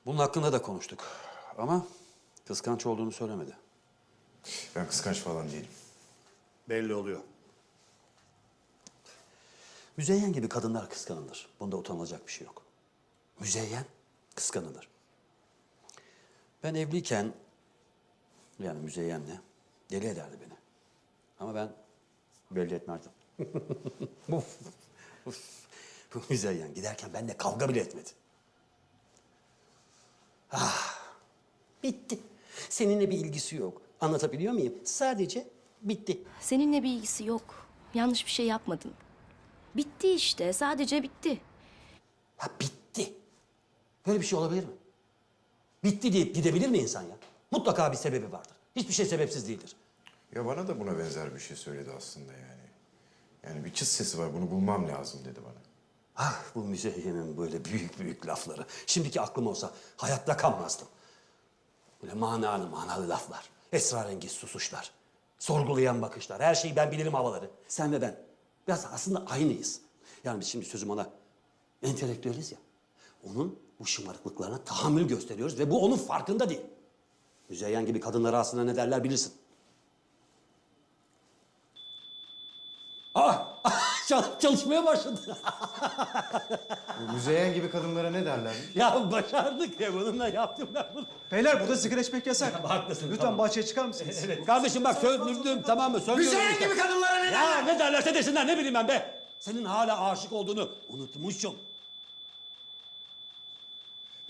[0.07, 1.07] Bunun hakkında da konuştuk.
[1.59, 1.87] Ama
[2.47, 3.57] kıskanç olduğunu söylemedi.
[4.77, 5.69] Ben kıskanç falan değilim.
[6.69, 7.21] Belli oluyor.
[9.97, 11.49] Müzeyyen gibi kadınlar kıskanılır.
[11.61, 12.63] Bunda utanılacak bir şey yok.
[13.41, 13.85] Müzeyyen
[14.35, 14.89] kıskanılır.
[16.63, 17.33] Ben evliyken,
[18.61, 19.41] yani Müzeyyen'le
[19.91, 20.55] deli ederdi beni.
[21.41, 21.73] Ama ben
[22.51, 23.13] belli etmezdim.
[24.29, 24.59] Uf,
[25.27, 25.67] uf.
[26.15, 28.09] Bu Müzeyyen giderken benimle kavga bile etmedi.
[30.53, 30.99] Ah,
[31.83, 32.19] bitti.
[32.69, 33.83] Seninle bir ilgisi yok.
[34.01, 34.75] Anlatabiliyor muyum?
[34.85, 35.49] Sadece
[35.83, 36.19] bitti.
[36.41, 37.67] Seninle bir ilgisi yok.
[37.95, 38.93] Yanlış bir şey yapmadın.
[39.77, 40.53] Bitti işte.
[40.53, 41.41] Sadece bitti.
[42.61, 43.15] Bitti.
[44.07, 44.73] Böyle bir şey olabilir mi?
[45.85, 47.17] Bitti deyip gidebilir mi insan ya?
[47.51, 48.53] Mutlaka bir sebebi vardır.
[48.77, 49.77] Hiçbir şey sebepsiz değildir.
[50.35, 52.61] Ya bana da buna benzer bir şey söyledi aslında yani.
[53.43, 55.61] Yani bir çıt sesi var bunu bulmam lazım dedi bana.
[56.17, 58.67] Ah bu müzeyyenin böyle büyük büyük lafları.
[58.87, 60.89] Şimdiki aklım olsa hayatta kanmazdım.
[62.03, 63.49] Böyle manalı manalı laflar.
[63.73, 64.91] Esrarengiz susuşlar.
[65.39, 66.43] Sorgulayan bakışlar.
[66.43, 67.51] Her şeyi ben bilirim havaları.
[67.69, 68.17] Sen ve ben.
[68.69, 69.81] Biraz aslında aynıyız.
[70.25, 71.11] Yani biz şimdi sözüm ona
[71.83, 72.59] entelektüeliz ya.
[73.31, 76.61] Onun bu şımarıklıklarına tahammül gösteriyoruz ve bu onun farkında değil.
[77.51, 79.33] Müzeyyen gibi kadınlara aslında ne derler bilirsin.
[83.15, 83.47] Ah!
[84.09, 85.37] Çal- çalışmaya başladı.
[87.15, 88.53] Müzeyyen gibi kadınlara ne derler?
[88.75, 91.07] ya başardık ya bununla yaptım ben bunu.
[91.33, 92.71] Beyler burada sigara içmek yasak.
[92.71, 93.07] Haklısın.
[93.11, 93.39] Lütfen tamam.
[93.39, 94.23] bahçeye çıkar mısınız?
[94.27, 94.47] Evet.
[94.47, 96.01] Kardeşim bak söndürdüm tamam mı?
[96.01, 96.65] Söndürdüm Müzeyyen işte.
[96.65, 97.67] gibi kadınlara ne Ya derler?
[97.67, 99.21] ne derlerse desinler ne bileyim ben be.
[99.41, 101.55] Senin hala aşık olduğunu unutmuşum.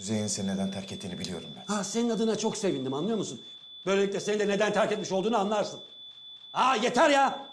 [0.00, 1.74] Müzeyyen'in seni neden terk ettiğini biliyorum ben.
[1.74, 3.40] Ha senin adına çok sevindim anlıyor musun?
[3.86, 5.80] Böylelikle seni de neden terk etmiş olduğunu anlarsın.
[6.52, 7.49] Ha yeter ya.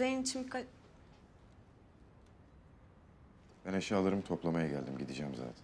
[0.00, 0.64] Müzeyin için birkaç...
[3.66, 4.98] Ben eşyalarımı toplamaya geldim.
[4.98, 5.54] Gideceğim zaten.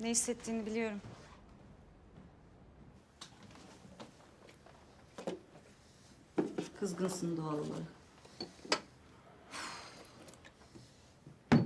[0.00, 1.00] Ne hissettiğini biliyorum.
[6.86, 7.92] Kızgınsın doğal olarak.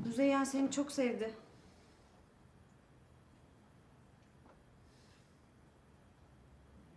[0.06, 1.34] Müzeyyen seni çok sevdi.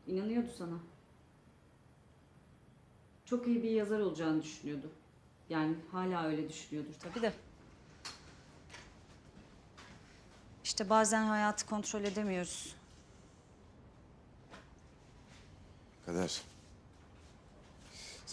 [0.07, 0.77] İnanıyordu sana.
[3.25, 4.91] Çok iyi bir yazar olacağını düşünüyordu.
[5.49, 7.33] Yani hala öyle düşünüyordur tabii de.
[10.63, 12.75] İşte bazen hayatı kontrol edemiyoruz.
[16.05, 16.52] Kader.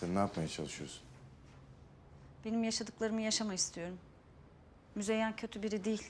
[0.01, 1.03] Sen ne yapmaya çalışıyorsun?
[2.45, 3.99] Benim yaşadıklarımı yaşama istiyorum.
[4.95, 6.03] Müzeyyen kötü biri değil.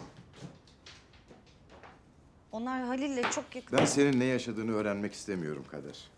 [2.52, 3.78] Onlar Halil'le çok yakın.
[3.78, 6.08] Ben senin ne yaşadığını öğrenmek istemiyorum Kader.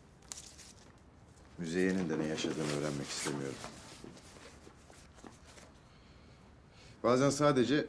[1.59, 3.57] Müzeyyen'in de ne yaşadığını öğrenmek istemiyorum.
[7.03, 7.87] Bazen sadece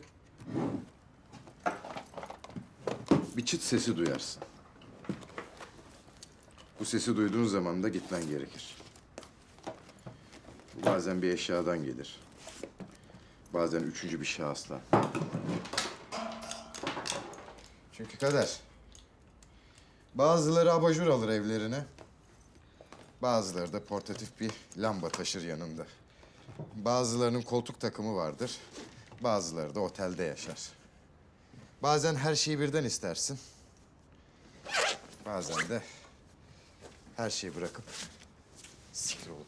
[3.38, 4.44] bir çıt sesi duyarsın.
[6.80, 8.83] Bu sesi duyduğun zaman da gitmen gerekir.
[10.76, 12.20] Bazen bir eşyadan gelir.
[13.54, 14.82] Bazen üçüncü bir şahıstan.
[17.94, 18.60] Çünkü kader.
[20.16, 21.86] Bazıları abajur alır evlerine.
[23.22, 25.86] Bazıları da portatif bir lamba taşır yanında.
[26.76, 28.58] Bazılarının koltuk takımı vardır.
[29.22, 30.70] Bazıları da otelde yaşar.
[31.84, 33.40] Bazen her şeyi birden istersin.
[35.26, 35.84] Bazen de
[37.16, 37.84] her şeyi bırakıp
[38.94, 39.43] siktir olup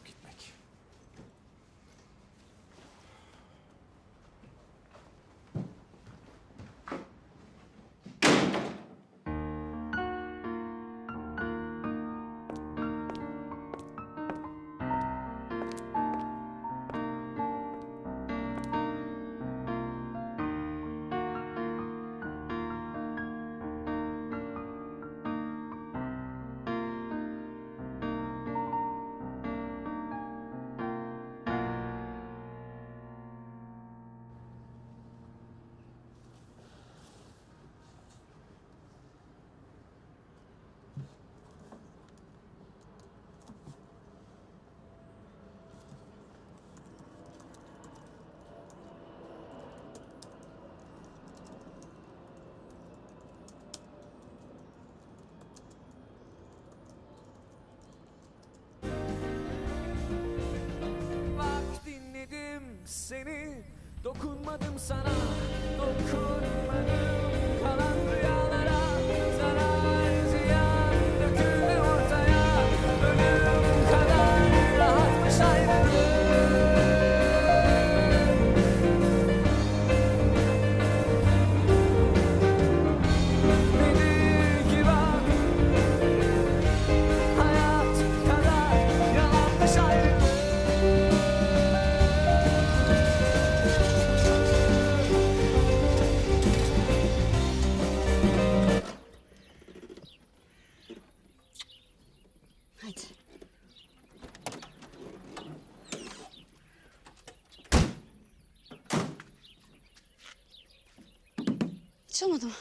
[112.24, 112.52] Mı?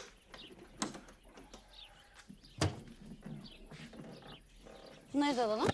[5.13, 5.67] Bunları da alalım.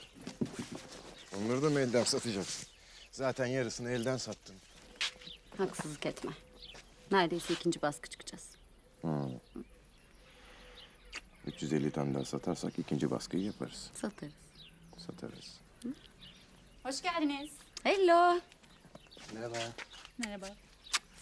[1.37, 2.67] Onları da mı elden satacaksın?
[3.11, 4.55] Zaten yarısını elden sattın.
[5.57, 6.31] Haksızlık etme.
[7.11, 8.49] Neredeyse ikinci baskı çıkacağız.
[9.01, 9.31] Hmm.
[11.47, 13.89] 350 tane daha satarsak ikinci baskıyı yaparız.
[13.93, 14.33] Satarız.
[14.97, 15.59] Satarız.
[16.83, 17.51] Hoş geldiniz.
[17.83, 18.39] Hello.
[19.33, 19.57] Merhaba.
[20.17, 20.47] Merhaba.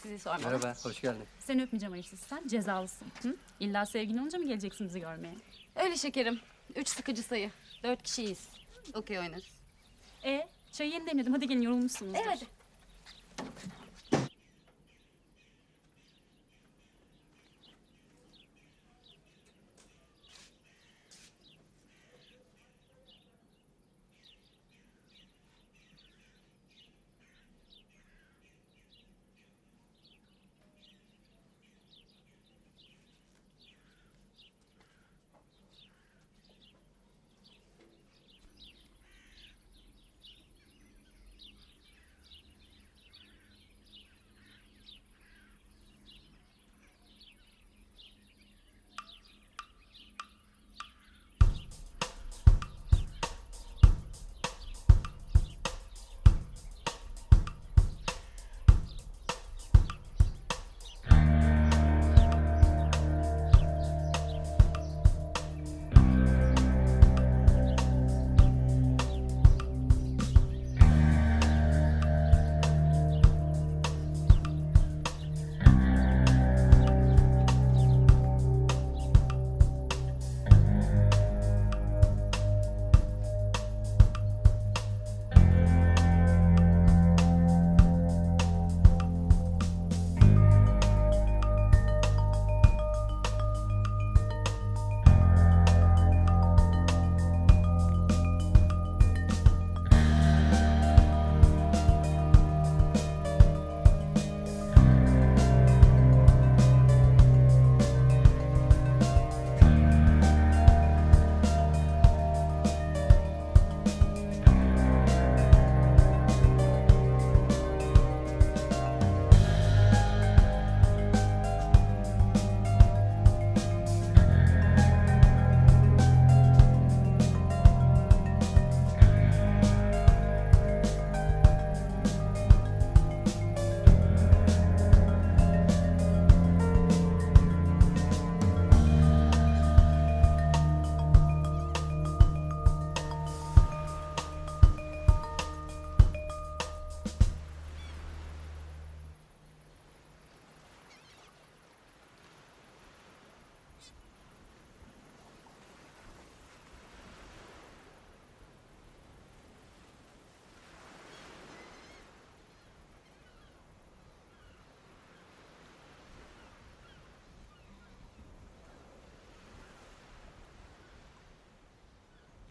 [0.01, 0.43] Sizi sormalı.
[0.43, 1.23] Merhaba, hoş geldin.
[1.39, 2.19] Seni öpmeyeceğim hayırsız.
[2.19, 3.07] Sen cezalısın.
[3.23, 3.35] Hı?
[3.59, 5.35] İlla sevgilin olunca mı geleceksin bizi görmeye?
[5.75, 6.39] Öyle şekerim.
[6.75, 7.51] Üç sıkıcı sayı.
[7.83, 8.49] Dört kişiyiz.
[8.93, 9.47] Okey oynarız.
[10.25, 11.33] E, çayı yeni demledim.
[11.33, 12.19] Hadi gelin yorulmuşsunuzdur.
[12.19, 12.37] E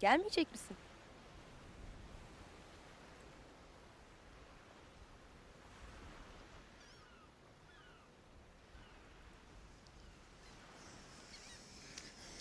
[0.01, 0.77] Gelmeyecek misin?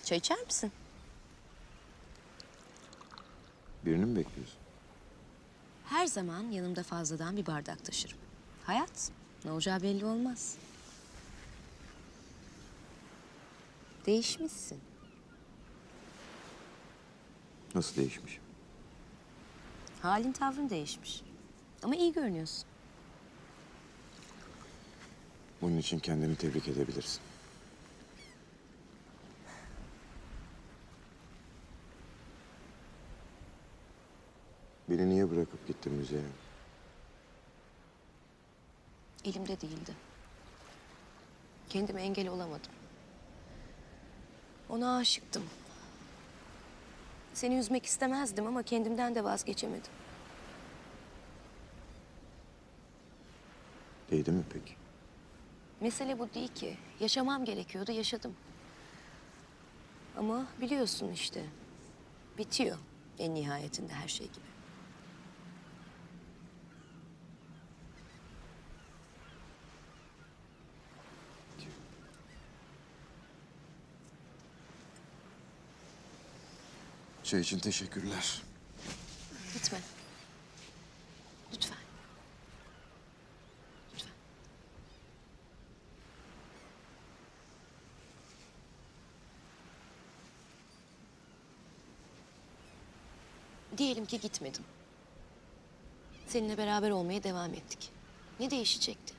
[0.03, 0.71] Çay içer misin?
[3.85, 4.59] Birini mi bekliyorsun?
[5.85, 8.17] Her zaman yanımda fazladan bir bardak taşırım.
[8.63, 9.11] Hayat,
[9.45, 10.55] ne olacağı belli olmaz.
[14.05, 14.86] Değişmişsin.
[17.77, 18.39] Nasıl değişmiş?
[20.01, 21.21] Halin tavrın değişmiş.
[21.83, 22.65] Ama iyi görünüyorsun.
[25.61, 27.21] Bunun için kendini tebrik edebilirsin.
[34.89, 36.21] Beni niye bırakıp gittin müzeye?
[39.25, 39.93] Elimde değildi.
[41.69, 42.71] Kendime engel olamadım.
[44.69, 45.43] Ona aşıktım.
[47.37, 49.91] Seni üzmek istemezdim ama kendimden de vazgeçemedim.
[54.11, 54.73] Değdi mi peki?
[55.81, 56.77] Mesele bu değil ki.
[56.99, 58.35] Yaşamam gerekiyordu, yaşadım.
[60.17, 61.45] Ama biliyorsun işte.
[62.37, 62.77] Bitiyor
[63.19, 64.45] en nihayetinde her şey gibi.
[77.27, 78.41] Şey için teşekkürler.
[79.53, 79.79] Gitme.
[81.53, 81.77] Lütfen.
[83.93, 84.11] Lütfen.
[93.77, 94.63] Diyelim ki gitmedim.
[96.27, 97.89] Seninle beraber olmaya devam ettik.
[98.39, 99.13] Ne değişecekti?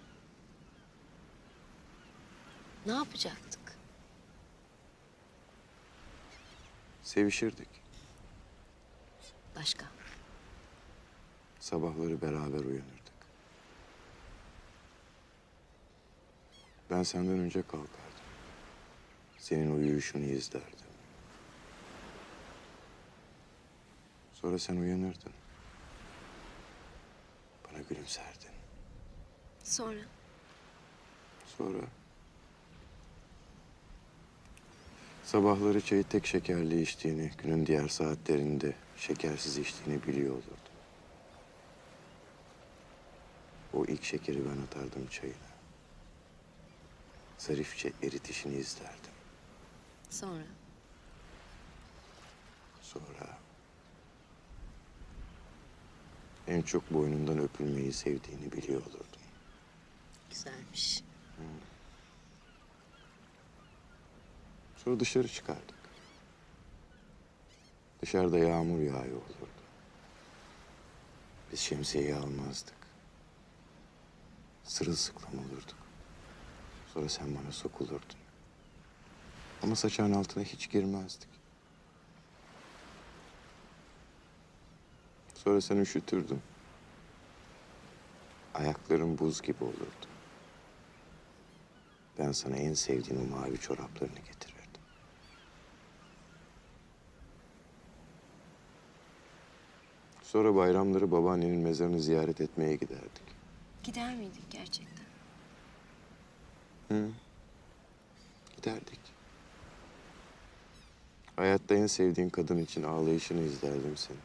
[2.86, 3.76] Ne yapacaktık?
[7.02, 7.87] Sevişirdik.
[9.58, 9.86] Başka.
[11.60, 13.18] Sabahları beraber uyanırdık.
[16.90, 17.88] Ben senden önce kalkardım.
[19.38, 20.68] Senin uyuyuşunu izlerdim.
[24.32, 25.32] Sonra sen uyanırdın.
[27.64, 28.50] Bana gülümserdin.
[29.64, 30.00] Sonra?
[31.58, 31.78] Sonra...
[35.28, 40.74] Sabahları çayı tek şekerli içtiğini, günün diğer saatlerinde şekersiz içtiğini biliyor olurdum.
[43.74, 45.36] O ilk şekeri ben atardım çayına.
[47.38, 49.12] Zarifçe eritişini izlerdim.
[50.10, 50.44] Sonra?
[52.82, 53.38] Sonra...
[56.46, 59.20] En çok boynundan öpülmeyi sevdiğini biliyor olurdum.
[60.30, 61.02] Güzelmiş.
[64.88, 65.74] Sonra dışarı çıkardık.
[68.02, 69.62] Dışarıda yağmur yağıyor olurdu.
[71.52, 72.74] Biz şemsiyeyi almazdık.
[74.64, 75.76] Sırılsıklam olurduk.
[76.94, 78.18] Sonra sen bana sokulurdun.
[79.62, 81.28] Ama saçağın altına hiç girmezdik.
[85.34, 86.40] Sonra sen üşütürdün.
[88.54, 90.06] Ayakların buz gibi olurdu.
[92.18, 94.37] Ben sana en sevdiğin o mavi çoraplarını getirirdim.
[100.32, 103.22] Sonra bayramları babaannenin mezarını ziyaret etmeye giderdik.
[103.82, 105.04] Gider miydik gerçekten?
[106.88, 107.10] Hı.
[108.56, 108.98] Giderdik.
[111.36, 114.16] Hayatta en sevdiğin kadın için ağlayışını izlerdim seni.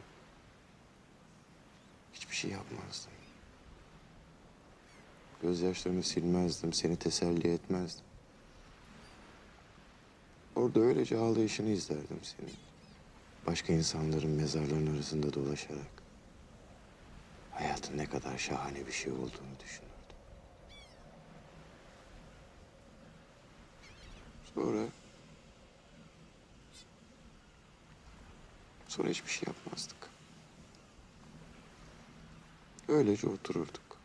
[2.12, 3.12] Hiçbir şey yapmazdım.
[5.42, 8.04] Gözyaşlarını silmezdim, seni teselli etmezdim.
[10.56, 12.54] Orada öylece ağlayışını izlerdim senin.
[13.46, 15.93] Başka insanların mezarlarının arasında dolaşarak.
[17.54, 19.94] Hayatın ne kadar şahane bir şey olduğunu düşünürdüm.
[24.54, 24.86] Sonra...
[28.88, 29.96] Sonra hiçbir şey yapmazdık.
[32.88, 33.98] Öylece otururduk.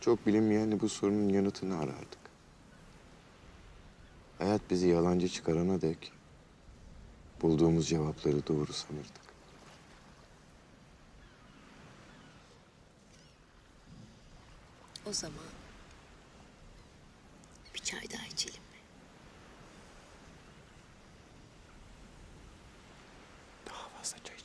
[0.00, 2.18] Çok bilinmeyen bu sorunun yanıtını arardık.
[4.38, 6.12] Hayat bizi yalancı çıkarana dek
[7.42, 9.22] Bulduğumuz cevapları doğru sanırdık.
[15.06, 15.44] O zaman
[17.74, 18.78] bir çay daha içelim mi?
[23.70, 24.41] Daha fazla çay